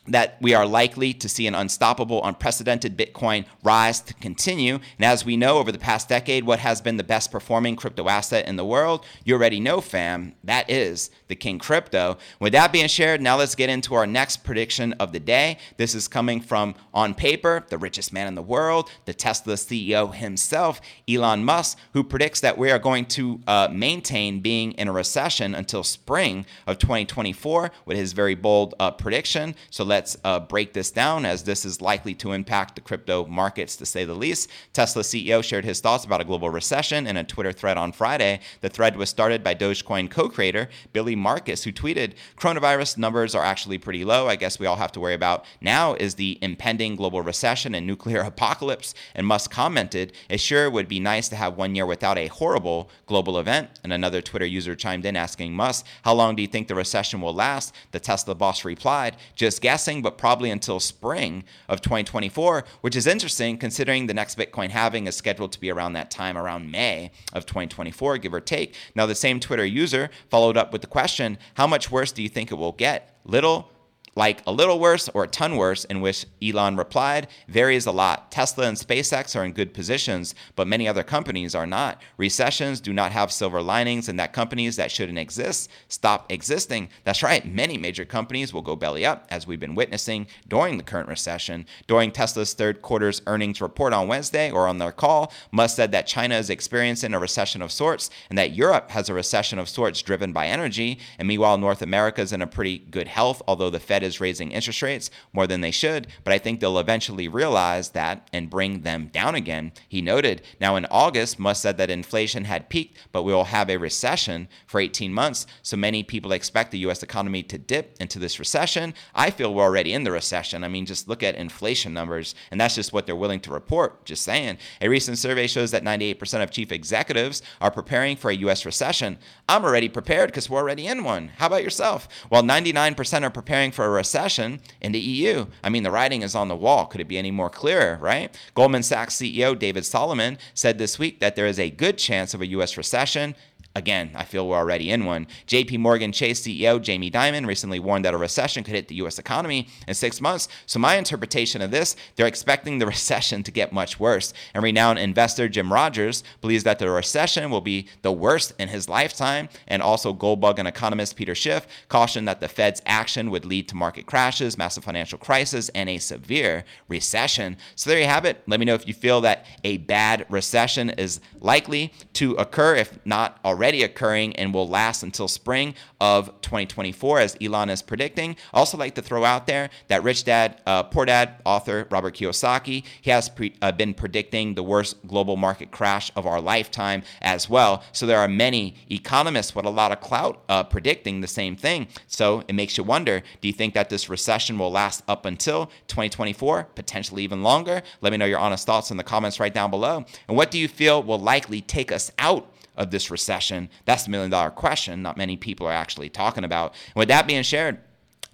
that 0.07 0.37
we 0.41 0.53
are 0.53 0.65
likely 0.65 1.13
to 1.13 1.29
see 1.29 1.47
an 1.47 1.55
unstoppable, 1.55 2.23
unprecedented 2.23 2.97
Bitcoin 2.97 3.45
rise 3.63 4.01
to 4.01 4.13
continue. 4.15 4.75
And 4.97 5.05
as 5.05 5.25
we 5.25 5.37
know 5.37 5.57
over 5.57 5.71
the 5.71 5.79
past 5.79 6.09
decade, 6.09 6.43
what 6.43 6.59
has 6.59 6.81
been 6.81 6.97
the 6.97 7.03
best 7.03 7.31
performing 7.31 7.75
crypto 7.75 8.07
asset 8.07 8.47
in 8.47 8.55
the 8.55 8.65
world? 8.65 9.05
You 9.23 9.35
already 9.35 9.59
know, 9.59 9.81
fam. 9.81 10.35
That 10.43 10.69
is 10.69 11.09
the 11.27 11.35
King 11.35 11.59
Crypto. 11.59 12.17
With 12.39 12.53
that 12.53 12.71
being 12.71 12.87
shared, 12.87 13.21
now 13.21 13.37
let's 13.37 13.55
get 13.55 13.69
into 13.69 13.95
our 13.95 14.05
next 14.05 14.43
prediction 14.43 14.93
of 14.93 15.11
the 15.11 15.19
day. 15.19 15.57
This 15.77 15.95
is 15.95 16.07
coming 16.07 16.41
from 16.41 16.75
On 16.93 17.13
Paper, 17.13 17.65
the 17.69 17.77
richest 17.77 18.13
man 18.13 18.27
in 18.27 18.35
the 18.35 18.41
world, 18.41 18.89
the 19.05 19.13
Tesla 19.13 19.55
CEO 19.55 20.13
himself, 20.13 20.81
Elon 21.09 21.43
Musk, 21.43 21.77
who 21.93 22.03
predicts 22.03 22.41
that 22.41 22.57
we 22.57 22.69
are 22.69 22.79
going 22.79 23.05
to 23.05 23.39
uh, 23.47 23.69
maintain 23.71 24.39
being 24.39 24.73
in 24.73 24.87
a 24.87 24.91
recession 24.93 25.55
until 25.55 25.83
spring 25.83 26.45
of 26.67 26.77
2024 26.77 27.71
with 27.85 27.97
his 27.97 28.13
very 28.13 28.35
bold 28.35 28.75
uh, 28.79 28.91
prediction. 28.91 29.55
So 29.69 29.83
let's 29.83 29.94
let's 29.95 30.17
uh, 30.25 30.41
break 30.41 30.73
this 30.73 30.91
down 30.91 31.23
as 31.25 31.43
this 31.43 31.63
is 31.63 31.79
likely 31.79 32.13
to 32.13 32.33
impact 32.33 32.75
the 32.75 32.81
crypto 32.81 33.25
markets 33.27 33.77
to 33.77 33.85
say 33.85 34.03
the 34.03 34.13
least. 34.13 34.49
Tesla 34.73 35.03
CEO 35.03 35.41
shared 35.41 35.63
his 35.63 35.79
thoughts 35.79 36.03
about 36.03 36.19
a 36.19 36.25
global 36.25 36.49
recession 36.49 37.07
in 37.07 37.15
a 37.15 37.23
Twitter 37.23 37.53
thread 37.53 37.77
on 37.77 37.93
Friday. 37.93 38.41
The 38.59 38.67
thread 38.67 38.97
was 38.97 39.09
started 39.09 39.41
by 39.41 39.55
Dogecoin 39.55 40.11
co 40.11 40.27
creator 40.27 40.67
Billy 40.91 41.15
Markus, 41.15 41.63
who 41.63 41.71
tweeted 41.71 42.15
Coronavirus 42.37 42.97
numbers 42.97 43.33
are 43.33 43.45
actually 43.45 43.77
pretty 43.77 44.03
low. 44.03 44.27
I 44.27 44.35
guess 44.35 44.59
we 44.59 44.65
all 44.65 44.75
have 44.75 44.91
to 44.91 44.99
worry 44.99 45.13
about 45.13 45.45
now 45.61 45.93
is 45.93 46.15
the 46.15 46.37
impending 46.41 46.97
global 46.97 47.21
recession 47.21 47.73
and 47.73 47.87
nuclear 47.87 48.19
apocalypse. 48.33 48.93
And 49.15 49.25
Musk 49.25 49.49
commented, 49.49 50.11
It 50.27 50.41
sure 50.41 50.69
would 50.69 50.89
be 50.89 50.99
nice 50.99 51.29
to 51.29 51.37
have 51.37 51.55
one 51.55 51.73
year 51.73 51.85
without 51.85 52.17
a 52.17 52.27
horrible 52.27 52.89
global 53.05 53.39
event. 53.39 53.69
And 53.81 53.93
another 53.93 54.21
Twitter 54.21 54.45
user 54.45 54.75
chimed 54.75 55.05
in 55.05 55.15
asking 55.15 55.53
Musk, 55.53 55.85
How 56.01 56.13
long 56.15 56.35
do 56.35 56.41
you 56.41 56.49
think 56.49 56.67
the 56.67 56.75
recession 56.75 57.21
will 57.21 57.33
last? 57.33 57.73
The 57.91 58.01
Tesla 58.01 58.35
boss 58.35 58.65
replied, 58.65 59.15
Just 59.35 59.61
guess 59.61 59.84
guessing, 59.85 60.01
but 60.01 60.17
probably 60.17 60.49
until 60.49 60.79
spring 60.79 61.43
of 61.69 61.79
2024, 61.79 62.65
which 62.81 62.95
is 62.95 63.05
interesting 63.05 63.55
considering 63.55 64.07
the 64.07 64.15
next 64.15 64.35
Bitcoin 64.35 64.71
halving 64.71 65.05
is 65.05 65.15
scheduled 65.15 65.51
to 65.51 65.59
be 65.59 65.69
around 65.69 65.93
that 65.93 66.09
time, 66.09 66.35
around 66.35 66.71
May 66.71 67.11
of 67.33 67.45
2024, 67.45 68.17
give 68.17 68.33
or 68.33 68.39
take. 68.39 68.73
Now, 68.95 69.05
the 69.05 69.13
same 69.13 69.39
Twitter 69.39 69.63
user 69.63 70.09
followed 70.31 70.57
up 70.57 70.73
with 70.73 70.81
the 70.81 70.87
question 70.87 71.37
How 71.53 71.67
much 71.67 71.91
worse 71.91 72.11
do 72.11 72.23
you 72.23 72.29
think 72.29 72.51
it 72.51 72.55
will 72.55 72.71
get? 72.71 73.15
Little, 73.25 73.69
like 74.15 74.41
a 74.47 74.51
little 74.51 74.79
worse 74.79 75.09
or 75.09 75.23
a 75.23 75.27
ton 75.27 75.57
worse, 75.57 75.83
in 75.85 76.01
which 76.01 76.25
Elon 76.41 76.77
replied, 76.77 77.27
varies 77.47 77.85
a 77.85 77.91
lot. 77.91 78.31
Tesla 78.31 78.67
and 78.67 78.77
SpaceX 78.77 79.35
are 79.35 79.43
in 79.43 79.51
good 79.51 79.73
positions, 79.73 80.33
but 80.55 80.67
many 80.67 80.87
other 80.87 81.03
companies 81.03 81.53
are 81.53 81.65
not. 81.65 82.01
Recessions 82.17 82.79
do 82.79 82.93
not 82.93 83.11
have 83.11 83.31
silver 83.31 83.61
linings, 83.61 84.07
and 84.07 84.19
that 84.19 84.33
companies 84.33 84.75
that 84.77 84.91
shouldn't 84.91 85.19
exist 85.19 85.69
stop 85.87 86.31
existing. 86.31 86.89
That's 87.03 87.23
right, 87.23 87.45
many 87.45 87.77
major 87.77 88.05
companies 88.05 88.53
will 88.53 88.61
go 88.61 88.75
belly 88.75 89.05
up, 89.05 89.27
as 89.29 89.45
we've 89.45 89.59
been 89.59 89.75
witnessing 89.75 90.27
during 90.47 90.77
the 90.77 90.83
current 90.83 91.09
recession. 91.09 91.65
During 91.87 92.11
Tesla's 92.11 92.53
third 92.53 92.81
quarter's 92.81 93.21
earnings 93.27 93.61
report 93.61 93.93
on 93.93 94.07
Wednesday 94.07 94.49
or 94.51 94.67
on 94.67 94.77
their 94.77 94.91
call, 94.91 95.31
Musk 95.51 95.75
said 95.75 95.91
that 95.91 96.07
China 96.07 96.35
is 96.35 96.49
experiencing 96.49 97.13
a 97.13 97.19
recession 97.19 97.61
of 97.61 97.71
sorts 97.71 98.09
and 98.29 98.37
that 98.37 98.53
Europe 98.53 98.91
has 98.91 99.09
a 99.09 99.13
recession 99.13 99.59
of 99.59 99.67
sorts 99.67 100.01
driven 100.01 100.31
by 100.31 100.47
energy. 100.47 100.99
And 101.19 101.27
meanwhile, 101.27 101.57
North 101.57 101.81
America 101.81 102.21
is 102.21 102.31
in 102.31 102.41
a 102.41 102.47
pretty 102.47 102.77
good 102.77 103.07
health, 103.07 103.41
although 103.47 103.69
the 103.69 103.79
Fed 103.79 104.03
is 104.05 104.21
raising 104.21 104.51
interest 104.51 104.81
rates 104.81 105.11
more 105.33 105.47
than 105.47 105.61
they 105.61 105.71
should, 105.71 106.07
but 106.23 106.33
I 106.33 106.37
think 106.37 106.59
they'll 106.59 106.79
eventually 106.79 107.27
realize 107.27 107.89
that 107.89 108.29
and 108.31 108.49
bring 108.49 108.81
them 108.81 109.07
down 109.07 109.35
again. 109.35 109.73
He 109.89 110.01
noted. 110.01 110.41
Now, 110.61 110.75
in 110.75 110.85
August, 110.85 111.39
Musk 111.39 111.61
said 111.61 111.77
that 111.77 111.89
inflation 111.89 112.45
had 112.45 112.69
peaked, 112.69 112.97
but 113.11 113.23
we 113.23 113.33
will 113.33 113.45
have 113.45 113.69
a 113.69 113.77
recession 113.77 114.47
for 114.67 114.79
18 114.79 115.13
months. 115.13 115.45
So 115.61 115.75
many 115.75 116.03
people 116.03 116.31
expect 116.31 116.71
the 116.71 116.79
U.S. 116.79 117.03
economy 117.03 117.43
to 117.43 117.57
dip 117.57 117.95
into 117.99 118.19
this 118.19 118.39
recession. 118.39 118.93
I 119.13 119.31
feel 119.31 119.53
we're 119.53 119.63
already 119.63 119.93
in 119.93 120.03
the 120.03 120.11
recession. 120.11 120.63
I 120.63 120.67
mean, 120.67 120.85
just 120.85 121.07
look 121.07 121.23
at 121.23 121.35
inflation 121.35 121.93
numbers, 121.93 122.35
and 122.51 122.61
that's 122.61 122.75
just 122.75 122.93
what 122.93 123.05
they're 123.05 123.15
willing 123.15 123.39
to 123.41 123.51
report. 123.51 124.05
Just 124.05 124.23
saying. 124.23 124.57
A 124.81 124.87
recent 124.87 125.17
survey 125.17 125.47
shows 125.47 125.71
that 125.71 125.83
98% 125.83 126.43
of 126.43 126.51
chief 126.51 126.71
executives 126.71 127.41
are 127.59 127.71
preparing 127.71 128.15
for 128.15 128.29
a 128.29 128.35
U.S. 128.35 128.65
recession. 128.65 129.17
I'm 129.49 129.63
already 129.63 129.89
prepared 129.89 130.29
because 130.29 130.49
we're 130.49 130.59
already 130.59 130.87
in 130.87 131.03
one. 131.03 131.29
How 131.37 131.47
about 131.47 131.63
yourself? 131.63 132.07
While 132.29 132.43
99% 132.43 133.23
are 133.23 133.29
preparing 133.29 133.71
for 133.71 133.85
a 133.85 133.89
recession 133.95 134.59
in 134.81 134.91
the 134.91 134.99
EU. 134.99 135.45
I 135.63 135.69
mean, 135.69 135.83
the 135.83 135.91
writing 135.91 136.21
is 136.21 136.35
on 136.35 136.47
the 136.47 136.55
wall. 136.55 136.85
Could 136.85 137.01
it 137.01 137.07
be 137.07 137.17
any 137.17 137.31
more 137.31 137.49
clear, 137.49 137.97
right? 138.01 138.37
Goldman 138.53 138.83
Sachs 138.83 139.15
CEO 139.15 139.57
David 139.57 139.85
Solomon 139.85 140.37
said 140.53 140.77
this 140.77 140.99
week 140.99 141.19
that 141.19 141.35
there 141.35 141.47
is 141.47 141.59
a 141.59 141.69
good 141.69 141.97
chance 141.97 142.33
of 142.33 142.41
a 142.41 142.47
U.S. 142.47 142.77
recession 142.77 143.35
Again, 143.77 144.11
I 144.15 144.23
feel 144.23 144.47
we're 144.47 144.55
already 144.55 144.89
in 144.89 145.03
one. 145.03 145.27
JP 145.47 145.79
Morgan 145.79 146.13
Chase 146.13 146.41
CEO 146.41 146.81
Jamie 146.81 147.11
Dimon 147.11 147.45
recently 147.45 147.77
warned 147.77 148.05
that 148.05 148.13
a 148.13 148.17
recession 148.17 148.63
could 148.63 148.73
hit 148.73 148.87
the 148.87 148.95
US 148.95 149.19
economy 149.19 149.67
in 149.85 149.93
six 149.93 150.21
months. 150.21 150.47
So, 150.65 150.79
my 150.79 150.95
interpretation 150.95 151.61
of 151.61 151.71
this, 151.71 151.97
they're 152.15 152.25
expecting 152.25 152.79
the 152.79 152.85
recession 152.95 153.43
to 153.43 153.51
get 153.51 153.73
much 153.73 153.99
worse. 153.99 154.33
And 154.53 154.63
renowned 154.63 154.99
investor 154.99 155.49
Jim 155.49 155.73
Rogers 155.73 156.23
believes 156.39 156.63
that 156.63 156.79
the 156.79 156.89
recession 156.89 157.49
will 157.51 157.59
be 157.59 157.89
the 158.01 158.13
worst 158.13 158.53
in 158.57 158.69
his 158.69 158.87
lifetime. 158.87 159.49
And 159.67 159.81
also, 159.81 160.13
Goldbug 160.13 160.57
and 160.57 160.69
economist 160.69 161.17
Peter 161.17 161.35
Schiff 161.35 161.67
cautioned 161.89 162.29
that 162.29 162.39
the 162.39 162.47
Fed's 162.47 162.81
action 162.85 163.29
would 163.29 163.43
lead 163.43 163.67
to 163.67 163.75
market 163.75 164.05
crashes, 164.05 164.57
massive 164.57 164.85
financial 164.85 165.17
crisis, 165.17 165.67
and 165.75 165.89
a 165.89 165.97
severe 165.97 166.63
recession. 166.87 167.57
So, 167.75 167.89
there 167.89 167.99
you 167.99 168.05
have 168.05 168.23
it. 168.23 168.41
Let 168.47 168.61
me 168.61 168.65
know 168.65 168.75
if 168.75 168.87
you 168.87 168.93
feel 168.93 169.19
that 169.21 169.45
a 169.65 169.79
bad 169.79 170.25
recession 170.29 170.91
is 170.91 171.19
likely 171.41 171.91
to 172.13 172.35
occur, 172.35 172.75
if 172.75 172.97
not 173.05 173.37
already 173.43 173.64
already 173.65 173.81
occurring 173.81 174.35
and 174.35 174.53
will 174.53 174.67
last 174.67 175.01
until 175.01 175.27
spring 175.27 175.73
of 175.99 176.27
2024, 176.41 177.19
as 177.19 177.35
Elon 177.41 177.71
is 177.71 177.81
predicting. 177.81 178.35
Also, 178.53 178.77
like 178.77 178.93
to 178.93 179.01
throw 179.01 179.25
out 179.25 179.47
there 179.47 179.71
that 179.87 180.03
Rich 180.03 180.25
Dad, 180.25 180.61
uh, 180.67 180.83
Poor 180.83 181.03
Dad 181.03 181.41
author 181.45 181.87
Robert 181.89 182.13
Kiyosaki, 182.13 182.83
he 183.01 183.09
has 183.09 183.27
pre- 183.27 183.55
uh, 183.63 183.71
been 183.71 183.95
predicting 183.95 184.53
the 184.53 184.61
worst 184.61 184.97
global 185.07 185.35
market 185.35 185.71
crash 185.71 186.11
of 186.15 186.27
our 186.27 186.39
lifetime 186.39 187.01
as 187.23 187.49
well. 187.49 187.83
So 187.91 188.05
there 188.05 188.19
are 188.19 188.27
many 188.27 188.75
economists 188.91 189.55
with 189.55 189.65
a 189.65 189.71
lot 189.71 189.91
of 189.91 189.99
clout 189.99 190.43
uh, 190.47 190.63
predicting 190.63 191.21
the 191.21 191.27
same 191.27 191.55
thing. 191.55 191.87
So 192.05 192.43
it 192.47 192.53
makes 192.53 192.77
you 192.77 192.83
wonder: 192.83 193.23
Do 193.41 193.47
you 193.47 193.53
think 193.53 193.73
that 193.73 193.89
this 193.89 194.09
recession 194.09 194.59
will 194.59 194.71
last 194.71 195.01
up 195.07 195.25
until 195.25 195.71
2024, 195.87 196.65
potentially 196.75 197.23
even 197.23 197.41
longer? 197.41 197.81
Let 198.01 198.11
me 198.11 198.17
know 198.17 198.25
your 198.25 198.37
honest 198.37 198.67
thoughts 198.67 198.91
in 198.91 198.97
the 198.97 199.03
comments 199.03 199.39
right 199.39 199.53
down 199.53 199.71
below. 199.71 200.05
And 200.27 200.37
what 200.37 200.51
do 200.51 200.59
you 200.59 200.67
feel 200.67 201.01
will 201.01 201.17
likely 201.17 201.61
take 201.61 201.91
us 201.91 202.11
out 202.19 202.51
of 202.77 202.91
this 202.91 203.11
recession? 203.11 203.69
That's 203.85 204.03
the 204.03 204.11
million 204.11 204.31
dollar 204.31 204.49
question. 204.49 205.01
Not 205.01 205.17
many 205.17 205.37
people 205.37 205.67
are 205.67 205.73
actually 205.73 206.09
talking 206.09 206.43
about. 206.43 206.73
With 206.95 207.07
that 207.09 207.27
being 207.27 207.43
shared, 207.43 207.79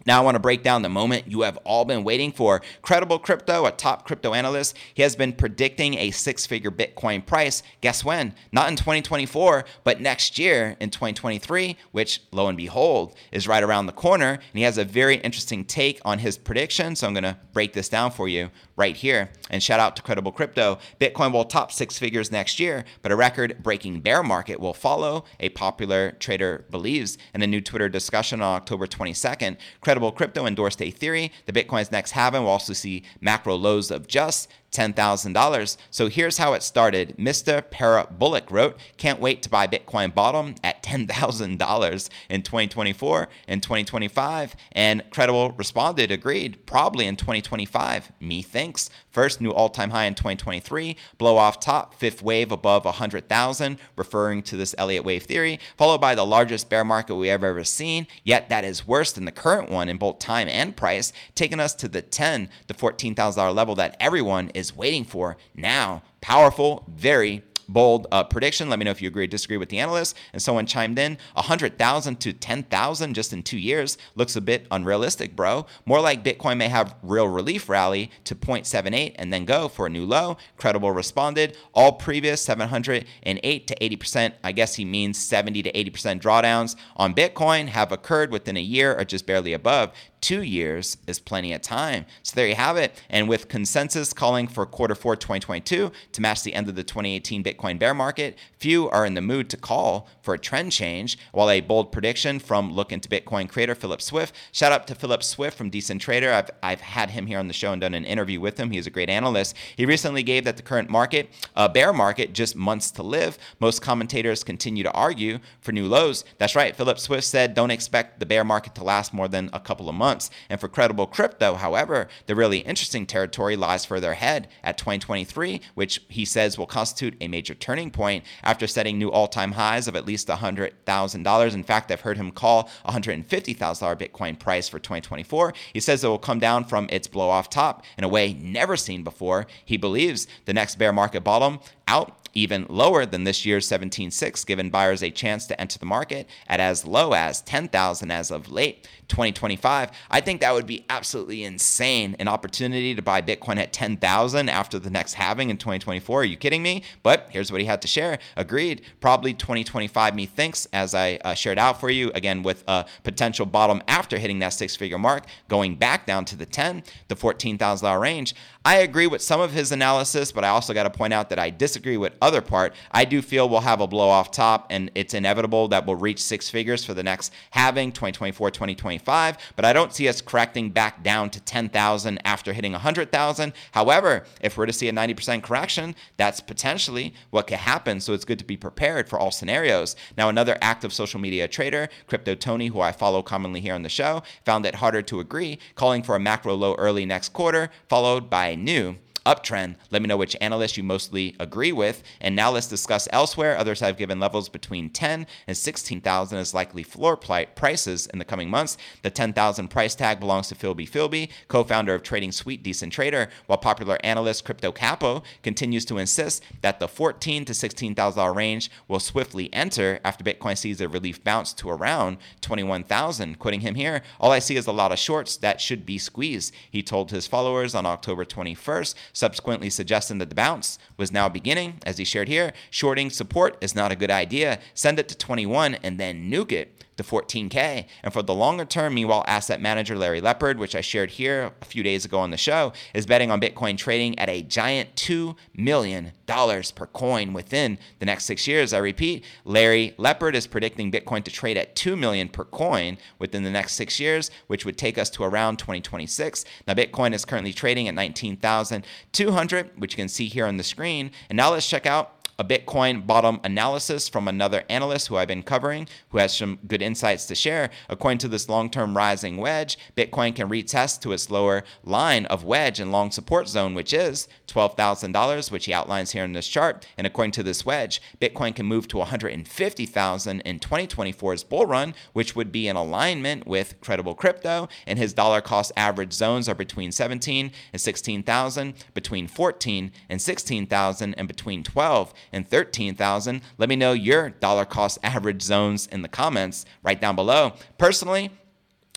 Now, 0.05 0.19
I 0.19 0.23
want 0.23 0.35
to 0.35 0.39
break 0.39 0.63
down 0.63 0.81
the 0.81 0.89
moment 0.89 1.31
you 1.31 1.41
have 1.41 1.57
all 1.57 1.85
been 1.85 2.03
waiting 2.03 2.31
for. 2.31 2.61
Credible 2.81 3.19
Crypto, 3.19 3.65
a 3.65 3.71
top 3.71 4.05
crypto 4.05 4.33
analyst, 4.33 4.75
he 4.93 5.03
has 5.03 5.15
been 5.15 5.33
predicting 5.33 5.95
a 5.95 6.11
six 6.11 6.45
figure 6.45 6.71
Bitcoin 6.71 7.25
price. 7.25 7.61
Guess 7.81 8.03
when? 8.03 8.33
Not 8.51 8.69
in 8.69 8.75
2024, 8.75 9.65
but 9.83 10.01
next 10.01 10.39
year 10.39 10.75
in 10.79 10.89
2023, 10.89 11.77
which 11.91 12.21
lo 12.31 12.47
and 12.47 12.57
behold 12.57 13.15
is 13.31 13.47
right 13.47 13.63
around 13.63 13.85
the 13.85 13.91
corner. 13.91 14.31
And 14.31 14.41
he 14.53 14.63
has 14.63 14.77
a 14.77 14.85
very 14.85 15.17
interesting 15.17 15.65
take 15.65 16.01
on 16.03 16.19
his 16.19 16.37
prediction. 16.37 16.95
So 16.95 17.07
I'm 17.07 17.13
going 17.13 17.23
to 17.23 17.37
break 17.53 17.73
this 17.73 17.89
down 17.89 18.11
for 18.11 18.27
you 18.27 18.49
right 18.75 18.95
here. 18.95 19.29
And 19.51 19.61
shout 19.61 19.79
out 19.79 19.95
to 19.97 20.01
Credible 20.01 20.31
Crypto. 20.31 20.79
Bitcoin 20.99 21.31
will 21.31 21.45
top 21.45 21.71
six 21.71 21.99
figures 21.99 22.31
next 22.31 22.59
year, 22.59 22.85
but 23.01 23.11
a 23.11 23.15
record 23.15 23.57
breaking 23.61 23.99
bear 23.99 24.23
market 24.23 24.59
will 24.59 24.73
follow, 24.73 25.25
a 25.39 25.49
popular 25.49 26.13
trader 26.13 26.65
believes. 26.71 27.17
In 27.33 27.41
a 27.41 27.47
new 27.47 27.61
Twitter 27.61 27.89
discussion 27.89 28.41
on 28.41 28.55
October 28.55 28.87
22nd, 28.87 29.57
Credible 29.91 30.13
Crypto 30.13 30.45
endorsed 30.45 30.81
a 30.81 30.89
theory 30.89 31.33
The 31.47 31.51
Bitcoin's 31.51 31.91
next 31.91 32.11
halving 32.11 32.43
will 32.43 32.49
also 32.51 32.71
see 32.71 33.03
macro 33.19 33.57
lows 33.57 33.91
of 33.91 34.07
just 34.07 34.47
$10,000. 34.71 35.77
So 35.89 36.07
here's 36.07 36.37
how 36.37 36.53
it 36.53 36.63
started. 36.63 37.15
Mr. 37.17 37.69
Para 37.69 38.07
Bullock 38.09 38.49
wrote, 38.49 38.77
Can't 38.97 39.19
wait 39.19 39.41
to 39.41 39.49
buy 39.49 39.67
Bitcoin 39.67 40.13
bottom 40.13 40.55
at 40.63 40.81
$10,000 40.83 42.09
in 42.29 42.41
2024 42.41 43.29
and 43.47 43.61
2025. 43.61 44.55
And 44.71 45.03
Credible 45.11 45.51
responded, 45.51 46.11
agreed, 46.11 46.65
probably 46.65 47.05
in 47.05 47.15
2025. 47.15 48.11
Me 48.19 48.41
thinks. 48.41 48.89
First, 49.11 49.41
new 49.41 49.51
all 49.51 49.67
time 49.67 49.89
high 49.89 50.05
in 50.05 50.15
2023, 50.15 50.95
blow 51.17 51.35
off 51.35 51.59
top, 51.59 51.95
fifth 51.95 52.23
wave 52.23 52.51
above 52.51 52.85
100,000, 52.85 53.77
referring 53.97 54.41
to 54.43 54.55
this 54.55 54.73
Elliott 54.77 55.03
wave 55.03 55.23
theory, 55.23 55.59
followed 55.77 55.99
by 55.99 56.15
the 56.15 56.25
largest 56.25 56.69
bear 56.69 56.85
market 56.85 57.15
we 57.15 57.27
have 57.27 57.43
ever 57.43 57.65
seen. 57.65 58.07
Yet 58.23 58.47
that 58.47 58.63
is 58.63 58.87
worse 58.87 59.11
than 59.11 59.25
the 59.25 59.31
current 59.33 59.69
one 59.69 59.89
in 59.89 59.97
both 59.97 60.19
time 60.19 60.47
and 60.47 60.77
price, 60.77 61.11
taking 61.35 61.59
us 61.59 61.73
to 61.75 61.89
the 61.89 62.01
10 62.01 62.49
to 62.69 62.73
$14,000 62.73 63.53
level 63.53 63.75
that 63.75 63.97
everyone 63.99 64.49
is 64.53 64.60
is 64.61 64.75
waiting 64.75 65.03
for 65.03 65.35
now. 65.55 66.03
Powerful, 66.21 66.85
very 66.87 67.43
bold 67.71 68.07
uh, 68.11 68.23
prediction. 68.23 68.69
Let 68.69 68.79
me 68.79 68.85
know 68.85 68.91
if 68.91 69.01
you 69.01 69.07
agree 69.07 69.23
or 69.23 69.27
disagree 69.27 69.57
with 69.57 69.69
the 69.69 69.79
analyst. 69.79 70.17
And 70.33 70.41
someone 70.41 70.65
chimed 70.65 70.99
in 70.99 71.17
100,000 71.33 72.19
to 72.19 72.33
10,000 72.33 73.13
just 73.13 73.33
in 73.33 73.43
two 73.43 73.57
years 73.57 73.97
looks 74.15 74.35
a 74.35 74.41
bit 74.41 74.67
unrealistic, 74.71 75.35
bro. 75.35 75.65
More 75.85 76.01
like 76.01 76.23
Bitcoin 76.23 76.57
may 76.57 76.67
have 76.67 76.95
real 77.01 77.27
relief 77.27 77.69
rally 77.69 78.11
to 78.25 78.35
0.78 78.35 79.15
and 79.15 79.31
then 79.31 79.45
go 79.45 79.67
for 79.67 79.87
a 79.87 79.89
new 79.89 80.05
low. 80.05 80.37
Credible 80.57 80.91
responded 80.91 81.57
all 81.73 81.93
previous 81.93 82.41
708 82.41 83.67
to 83.67 83.75
80%, 83.75 84.33
I 84.43 84.51
guess 84.51 84.75
he 84.75 84.85
means 84.85 85.17
70 85.17 85.63
to 85.63 85.71
80% 85.71 86.21
drawdowns 86.21 86.75
on 86.95 87.13
Bitcoin 87.13 87.67
have 87.67 87.91
occurred 87.91 88.31
within 88.31 88.57
a 88.57 88.61
year 88.61 88.97
or 88.97 89.05
just 89.05 89.25
barely 89.25 89.53
above 89.53 89.91
two 90.21 90.43
years 90.43 90.97
is 91.07 91.19
plenty 91.19 91.51
of 91.51 91.61
time. 91.61 92.05
So 92.21 92.33
there 92.35 92.47
you 92.47 92.55
have 92.55 92.77
it. 92.77 92.93
And 93.09 93.27
with 93.27 93.47
consensus 93.47 94.13
calling 94.13 94.47
for 94.47 94.65
quarter 94.67 94.93
four 94.93 95.15
2022 95.15 95.91
to 96.11 96.21
match 96.21 96.43
the 96.43 96.53
end 96.53 96.69
of 96.69 96.75
the 96.75 96.83
2018 96.83 97.43
Bitcoin 97.43 97.79
bear 97.79 97.93
market, 97.93 98.37
few 98.57 98.87
are 98.89 99.05
in 99.05 99.15
the 99.15 99.21
mood 99.21 99.49
to 99.49 99.57
call 99.57 100.07
for 100.21 100.35
a 100.35 100.39
trend 100.39 100.71
change. 100.71 101.17
While 101.31 101.49
a 101.49 101.61
bold 101.61 101.91
prediction 101.91 102.39
from 102.39 102.71
Look 102.71 102.91
into 102.91 103.09
Bitcoin 103.09 103.49
creator 103.49 103.73
Philip 103.73 104.01
Swift, 104.01 104.35
shout 104.51 104.71
out 104.71 104.87
to 104.87 104.95
Philip 104.95 105.23
Swift 105.23 105.57
from 105.57 105.71
Decent 105.71 106.01
Trader. 106.01 106.31
I've, 106.31 106.51
I've 106.61 106.81
had 106.81 107.09
him 107.09 107.25
here 107.25 107.39
on 107.39 107.47
the 107.47 107.53
show 107.53 107.71
and 107.71 107.81
done 107.81 107.95
an 107.95 108.05
interview 108.05 108.39
with 108.39 108.59
him. 108.59 108.69
He's 108.69 108.87
a 108.87 108.91
great 108.91 109.09
analyst. 109.09 109.55
He 109.75 109.85
recently 109.87 110.21
gave 110.21 110.43
that 110.43 110.55
the 110.55 110.63
current 110.63 110.89
market, 110.89 111.29
a 111.55 111.67
bear 111.67 111.91
market, 111.91 112.33
just 112.33 112.55
months 112.55 112.91
to 112.91 113.03
live. 113.03 113.39
Most 113.59 113.81
commentators 113.81 114.43
continue 114.43 114.83
to 114.83 114.91
argue 114.91 115.39
for 115.61 115.71
new 115.71 115.87
lows. 115.87 116.23
That's 116.37 116.55
right. 116.55 116.75
Philip 116.75 116.99
Swift 116.99 117.23
said, 117.23 117.55
don't 117.55 117.71
expect 117.71 118.19
the 118.19 118.25
bear 118.27 118.43
market 118.43 118.75
to 118.75 118.83
last 118.83 119.13
more 119.13 119.27
than 119.27 119.49
a 119.51 119.59
couple 119.59 119.89
of 119.89 119.95
months 119.95 120.10
months. 120.11 120.29
And 120.49 120.59
for 120.59 120.67
credible 120.67 121.07
crypto, 121.07 121.55
however, 121.55 122.07
the 122.25 122.35
really 122.35 122.59
interesting 122.59 123.05
territory 123.05 123.55
lies 123.55 123.85
further 123.85 124.11
ahead 124.11 124.49
at 124.61 124.77
2023, 124.77 125.61
which 125.73 126.01
he 126.09 126.25
says 126.25 126.57
will 126.57 126.65
constitute 126.65 127.15
a 127.21 127.29
major 127.29 127.53
turning 127.53 127.91
point 127.91 128.25
after 128.43 128.67
setting 128.67 128.97
new 128.97 129.09
all 129.09 129.27
time 129.27 129.53
highs 129.53 129.87
of 129.87 129.95
at 129.95 130.05
least 130.05 130.27
$100,000. 130.27 131.53
In 131.53 131.63
fact, 131.63 131.91
I've 131.91 132.01
heard 132.01 132.17
him 132.17 132.31
call 132.31 132.69
$150,000 132.85 133.55
Bitcoin 133.95 134.37
price 134.37 134.67
for 134.67 134.79
2024. 134.79 135.53
He 135.73 135.79
says 135.79 136.03
it 136.03 136.07
will 136.07 136.17
come 136.17 136.39
down 136.39 136.65
from 136.65 136.87
its 136.89 137.07
blow 137.07 137.29
off 137.29 137.49
top 137.49 137.85
in 137.97 138.03
a 138.03 138.09
way 138.09 138.33
never 138.33 138.75
seen 138.75 139.03
before. 139.03 139.47
He 139.63 139.77
believes 139.77 140.27
the 140.45 140.53
next 140.53 140.75
bear 140.75 140.91
market 140.91 141.23
bottom 141.23 141.59
out 141.87 142.20
even 142.33 142.65
lower 142.69 143.05
than 143.05 143.23
this 143.23 143.45
year's 143.45 143.67
17.6, 143.67 144.45
giving 144.45 144.69
buyers 144.69 145.03
a 145.03 145.11
chance 145.11 145.45
to 145.47 145.59
enter 145.59 145.79
the 145.79 145.85
market 145.85 146.29
at 146.47 146.59
as 146.59 146.85
low 146.85 147.13
as 147.13 147.41
10,000 147.41 148.11
as 148.11 148.31
of 148.31 148.51
late 148.51 148.87
2025. 149.07 149.91
I 150.09 150.21
think 150.21 150.41
that 150.41 150.53
would 150.53 150.65
be 150.65 150.85
absolutely 150.89 151.43
insane. 151.43 152.15
An 152.19 152.27
opportunity 152.27 152.95
to 152.95 153.01
buy 153.01 153.21
Bitcoin 153.21 153.57
at 153.57 153.73
10,000 153.73 154.49
after 154.49 154.79
the 154.79 154.89
next 154.89 155.13
halving 155.15 155.49
in 155.49 155.57
2024. 155.57 156.21
Are 156.21 156.23
you 156.23 156.37
kidding 156.37 156.63
me? 156.63 156.83
But 157.03 157.27
here's 157.29 157.51
what 157.51 157.61
he 157.61 157.67
had 157.67 157.81
to 157.81 157.87
share. 157.87 158.19
Agreed. 158.37 158.81
Probably 159.01 159.33
2025, 159.33 160.15
me 160.15 160.25
thinks, 160.25 160.65
as 160.71 160.95
I 160.95 161.19
uh, 161.25 161.33
shared 161.33 161.59
out 161.59 161.79
for 161.79 161.89
you, 161.89 162.11
again, 162.15 162.41
with 162.41 162.63
a 162.67 162.85
potential 163.03 163.45
bottom 163.45 163.83
after 163.87 164.17
hitting 164.17 164.39
that 164.39 164.53
six 164.53 164.75
figure 164.75 164.97
mark, 164.97 165.25
going 165.49 165.75
back 165.75 166.05
down 166.05 166.25
to 166.25 166.35
the 166.35 166.45
10, 166.45 166.83
the 167.09 167.15
$14,000 167.15 167.99
range. 167.99 168.33
I 168.63 168.77
agree 168.77 169.07
with 169.07 169.21
some 169.21 169.41
of 169.41 169.51
his 169.51 169.71
analysis, 169.71 170.31
but 170.31 170.43
I 170.43 170.49
also 170.49 170.73
got 170.73 170.83
to 170.83 170.89
point 170.89 171.13
out 171.13 171.29
that 171.29 171.39
I 171.39 171.49
disagree 171.49 171.97
with 171.97 172.13
other 172.21 172.41
part. 172.41 172.73
I 172.91 173.05
do 173.05 173.21
feel 173.21 173.49
we'll 173.49 173.61
have 173.61 173.81
a 173.81 173.87
blow 173.87 174.09
off 174.09 174.31
top, 174.31 174.67
and 174.69 174.91
it's 174.95 175.13
inevitable 175.13 175.67
that 175.69 175.85
we'll 175.85 175.95
reach 175.95 176.21
six 176.21 176.49
figures 176.49 176.85
for 176.85 176.93
the 176.93 177.03
next 177.03 177.33
halving, 177.51 177.91
2024, 177.91 178.51
2025. 178.51 179.37
But 179.55 179.65
I 179.65 179.73
don't 179.73 179.93
see 179.93 180.07
us 180.07 180.21
correcting 180.21 180.69
back 180.69 181.03
down 181.03 181.29
to 181.31 181.41
10,000 181.41 182.19
after 182.25 182.53
hitting 182.53 182.73
100,000. 182.73 183.53
However, 183.71 184.23
if 184.41 184.57
we're 184.57 184.65
to 184.65 184.73
see 184.73 184.87
a 184.87 184.93
90% 184.93 185.43
correction, 185.43 185.95
that's 186.17 186.39
potentially 186.39 187.13
what 187.29 187.47
could 187.47 187.57
happen. 187.57 187.99
So 187.99 188.13
it's 188.13 188.25
good 188.25 188.39
to 188.39 188.45
be 188.45 188.57
prepared 188.57 189.09
for 189.09 189.19
all 189.19 189.31
scenarios. 189.31 189.95
Now, 190.17 190.29
another 190.29 190.57
active 190.61 190.93
social 190.93 191.19
media 191.19 191.47
trader, 191.47 191.89
Crypto 192.07 192.35
Tony, 192.35 192.67
who 192.67 192.81
I 192.81 192.91
follow 192.91 193.21
commonly 193.21 193.61
here 193.61 193.73
on 193.73 193.83
the 193.83 193.89
show, 193.89 194.23
found 194.45 194.65
it 194.65 194.75
harder 194.75 195.01
to 195.01 195.19
agree, 195.19 195.59
calling 195.75 196.03
for 196.03 196.15
a 196.15 196.19
macro 196.19 196.55
low 196.55 196.75
early 196.75 197.05
next 197.05 197.29
quarter, 197.29 197.69
followed 197.87 198.29
by 198.29 198.55
new 198.55 198.97
uptrend. 199.25 199.75
Let 199.91 200.01
me 200.01 200.07
know 200.07 200.17
which 200.17 200.35
analyst 200.41 200.77
you 200.77 200.83
mostly 200.83 201.35
agree 201.39 201.71
with. 201.71 202.03
And 202.19 202.35
now 202.35 202.51
let's 202.51 202.67
discuss 202.67 203.07
elsewhere. 203.11 203.57
Others 203.57 203.79
have 203.81 203.97
given 203.97 204.19
levels 204.19 204.49
between 204.49 204.89
10 204.89 205.27
and 205.47 205.57
16,000 205.57 206.37
as 206.37 206.53
likely 206.53 206.83
floor 206.83 207.15
prices 207.17 208.07
in 208.07 208.19
the 208.19 208.25
coming 208.25 208.49
months. 208.49 208.77
The 209.01 209.09
10,000 209.09 209.67
price 209.67 209.95
tag 209.95 210.19
belongs 210.19 210.47
to 210.49 210.55
Filbfilb, 210.55 211.29
co-founder 211.47 211.93
of 211.93 212.03
Trading 212.03 212.31
Suite 212.31 212.63
Decent 212.63 212.93
Trader, 212.93 213.29
while 213.45 213.57
popular 213.57 213.97
analyst 214.03 214.45
Crypto 214.45 214.71
Capo 214.71 215.23
continues 215.43 215.85
to 215.85 215.97
insist 215.97 216.43
that 216.61 216.79
the 216.79 216.87
14 216.87 217.45
to 217.45 217.53
16,000 217.53 218.35
range 218.35 218.71
will 218.87 218.99
swiftly 218.99 219.53
enter 219.53 219.99
after 220.03 220.23
Bitcoin 220.23 220.57
sees 220.57 220.81
a 220.81 220.87
relief 220.87 221.23
bounce 221.23 221.53
to 221.53 221.69
around 221.69 222.17
21,000. 222.41 223.39
Quoting 223.39 223.61
him 223.61 223.75
here, 223.75 224.01
all 224.19 224.31
I 224.31 224.39
see 224.39 224.55
is 224.55 224.67
a 224.67 224.71
lot 224.71 224.91
of 224.91 224.99
shorts 224.99 225.37
that 225.37 225.61
should 225.61 225.85
be 225.85 225.97
squeezed. 225.97 226.53
He 226.69 226.83
told 226.83 227.11
his 227.11 227.27
followers 227.27 227.75
on 227.75 227.85
October 227.85 228.25
21st 228.25 228.95
subsequently 229.13 229.69
suggesting 229.69 230.17
that 230.19 230.29
the 230.29 230.35
bounce 230.35 230.77
was 230.97 231.11
now 231.11 231.29
beginning. 231.29 231.79
As 231.85 231.97
he 231.97 232.03
shared 232.03 232.27
here, 232.27 232.53
shorting 232.69 233.09
support 233.09 233.57
is 233.61 233.75
not 233.75 233.91
a 233.91 233.95
good 233.95 234.11
idea. 234.11 234.59
Send 234.73 234.99
it 234.99 235.07
to 235.09 235.17
21 235.17 235.75
and 235.75 235.99
then 235.99 236.29
nuke 236.29 236.51
it 236.51 236.80
to 236.97 237.03
14K. 237.03 237.85
And 238.03 238.13
for 238.13 238.21
the 238.21 238.33
longer 238.33 238.65
term, 238.65 238.93
meanwhile, 238.93 239.23
asset 239.27 239.61
manager 239.61 239.97
Larry 239.97 240.21
Lepard, 240.21 240.59
which 240.59 240.75
I 240.75 240.81
shared 240.81 241.11
here 241.11 241.51
a 241.61 241.65
few 241.65 241.83
days 241.83 242.05
ago 242.05 242.19
on 242.19 242.31
the 242.31 242.37
show, 242.37 242.73
is 242.93 243.05
betting 243.05 243.31
on 243.31 243.41
Bitcoin 243.41 243.77
trading 243.77 244.17
at 244.19 244.29
a 244.29 244.41
giant 244.41 244.95
$2 244.95 245.35
million 245.55 246.11
per 246.27 246.85
coin 246.87 247.33
within 247.33 247.77
the 247.99 248.05
next 248.05 248.25
six 248.25 248.47
years. 248.47 248.73
I 248.73 248.77
repeat, 248.77 249.25
Larry 249.45 249.93
Lepard 249.97 250.35
is 250.35 250.47
predicting 250.47 250.91
Bitcoin 250.91 251.23
to 251.23 251.31
trade 251.31 251.57
at 251.57 251.75
2 251.75 251.95
million 251.95 252.29
per 252.29 252.45
coin 252.45 252.97
within 253.19 253.43
the 253.43 253.51
next 253.51 253.73
six 253.73 253.99
years, 253.99 254.31
which 254.47 254.65
would 254.65 254.77
take 254.77 254.97
us 254.97 255.09
to 255.11 255.23
around 255.23 255.57
2026. 255.57 256.45
Now, 256.67 256.73
Bitcoin 256.73 257.13
is 257.13 257.25
currently 257.25 257.53
trading 257.53 257.87
at 257.87 257.95
19,200, 257.95 259.71
which 259.79 259.93
you 259.93 259.97
can 259.97 260.09
see 260.09 260.27
here 260.27 260.45
on 260.45 260.57
the 260.57 260.63
screen. 260.63 261.11
And 261.29 261.37
now 261.37 261.51
let's 261.51 261.67
check 261.67 261.85
out 261.85 262.20
a 262.39 262.43
Bitcoin 262.43 263.05
bottom 263.05 263.39
analysis 263.43 264.09
from 264.09 264.27
another 264.27 264.63
analyst 264.69 265.07
who 265.07 265.17
I've 265.17 265.27
been 265.27 265.43
covering, 265.43 265.87
who 266.09 266.17
has 266.17 266.35
some 266.35 266.59
good 266.67 266.81
insights 266.81 267.25
to 267.27 267.35
share. 267.35 267.69
According 267.89 268.19
to 268.19 268.27
this 268.27 268.49
long 268.49 268.69
term 268.69 268.95
rising 268.95 269.37
wedge, 269.37 269.77
Bitcoin 269.95 270.35
can 270.35 270.49
retest 270.49 271.01
to 271.01 271.11
its 271.11 271.29
lower 271.29 271.63
line 271.83 272.25
of 272.27 272.43
wedge 272.43 272.79
and 272.79 272.91
long 272.91 273.11
support 273.11 273.47
zone, 273.47 273.73
which 273.73 273.93
is 273.93 274.27
$12,000, 274.47 275.51
which 275.51 275.65
he 275.65 275.73
outlines 275.73 276.11
here 276.11 276.23
in 276.23 276.33
this 276.33 276.47
chart. 276.47 276.85
And 276.97 277.07
according 277.07 277.31
to 277.33 277.43
this 277.43 277.65
wedge, 277.65 278.01
Bitcoin 278.19 278.55
can 278.55 278.65
move 278.65 278.87
to 278.89 278.97
150,000 278.97 280.41
in 280.41 280.59
2024's 280.59 281.43
bull 281.43 281.65
run, 281.65 281.93
which 282.13 282.35
would 282.35 282.51
be 282.51 282.67
in 282.67 282.75
alignment 282.75 283.47
with 283.47 283.79
credible 283.81 284.15
crypto. 284.15 284.67
And 284.85 284.99
his 284.99 285.13
dollar 285.13 285.41
cost 285.41 285.71
average 285.77 286.13
zones 286.13 286.49
are 286.49 286.55
between 286.55 286.91
17 286.91 287.51
and 287.73 287.81
16,000, 287.81 288.73
between 288.93 289.27
14 289.27 289.91
and 290.09 290.21
16,000, 290.21 291.13
and 291.15 291.27
between 291.27 291.63
12 291.63 292.13
and 292.31 292.47
13,000. 292.47 293.41
Let 293.57 293.69
me 293.69 293.75
know 293.75 293.93
your 293.93 294.29
dollar 294.29 294.65
cost 294.65 294.99
average 295.03 295.41
zones 295.41 295.87
in 295.87 296.01
the 296.01 296.07
comments 296.07 296.65
right 296.83 296.99
down 296.99 297.15
below. 297.15 297.53
Personally, 297.77 298.31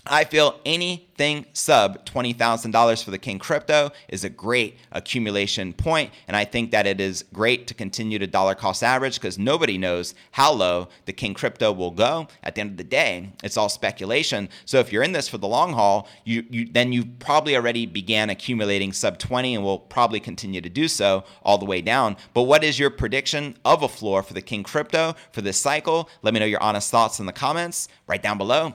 I 0.07 0.23
feel 0.23 0.59
anything 0.65 1.45
sub 1.53 2.05
$20,000 2.05 3.03
for 3.03 3.09
the 3.09 3.17
King 3.17 3.39
Crypto 3.39 3.89
is 4.07 4.23
a 4.23 4.29
great 4.29 4.77
accumulation 4.91 5.73
point, 5.73 6.11
and 6.27 6.37
I 6.37 6.45
think 6.45 6.69
that 6.71 6.85
it 6.85 7.01
is 7.01 7.25
great 7.33 7.65
to 7.67 7.73
continue 7.73 8.19
to 8.19 8.27
dollar 8.27 8.53
cost 8.53 8.83
average 8.83 9.15
because 9.15 9.39
nobody 9.39 9.79
knows 9.79 10.13
how 10.31 10.53
low 10.53 10.89
the 11.05 11.13
King 11.13 11.33
Crypto 11.33 11.71
will 11.71 11.89
go. 11.89 12.27
At 12.43 12.53
the 12.53 12.61
end 12.61 12.71
of 12.71 12.77
the 12.77 12.83
day, 12.83 13.31
it's 13.43 13.57
all 13.57 13.67
speculation. 13.67 14.49
So 14.65 14.77
if 14.79 14.91
you're 14.91 15.01
in 15.01 15.11
this 15.11 15.27
for 15.27 15.39
the 15.39 15.47
long 15.47 15.73
haul, 15.73 16.07
you, 16.23 16.45
you 16.51 16.67
then 16.71 16.93
you 16.93 17.05
probably 17.17 17.55
already 17.55 17.87
began 17.87 18.29
accumulating 18.29 18.93
sub 18.93 19.17
20 19.17 19.55
and 19.55 19.63
will 19.63 19.79
probably 19.79 20.19
continue 20.19 20.61
to 20.61 20.69
do 20.69 20.87
so 20.87 21.23
all 21.41 21.57
the 21.57 21.65
way 21.65 21.81
down. 21.81 22.15
But 22.35 22.43
what 22.43 22.63
is 22.63 22.77
your 22.77 22.91
prediction 22.91 23.57
of 23.65 23.81
a 23.81 23.87
floor 23.87 24.21
for 24.21 24.33
the 24.33 24.41
King 24.41 24.61
Crypto 24.61 25.15
for 25.31 25.41
this 25.41 25.57
cycle? 25.57 26.09
Let 26.21 26.35
me 26.35 26.39
know 26.39 26.45
your 26.45 26.61
honest 26.61 26.91
thoughts 26.91 27.19
in 27.19 27.25
the 27.25 27.33
comments 27.33 27.87
right 28.07 28.21
down 28.21 28.37
below. 28.37 28.73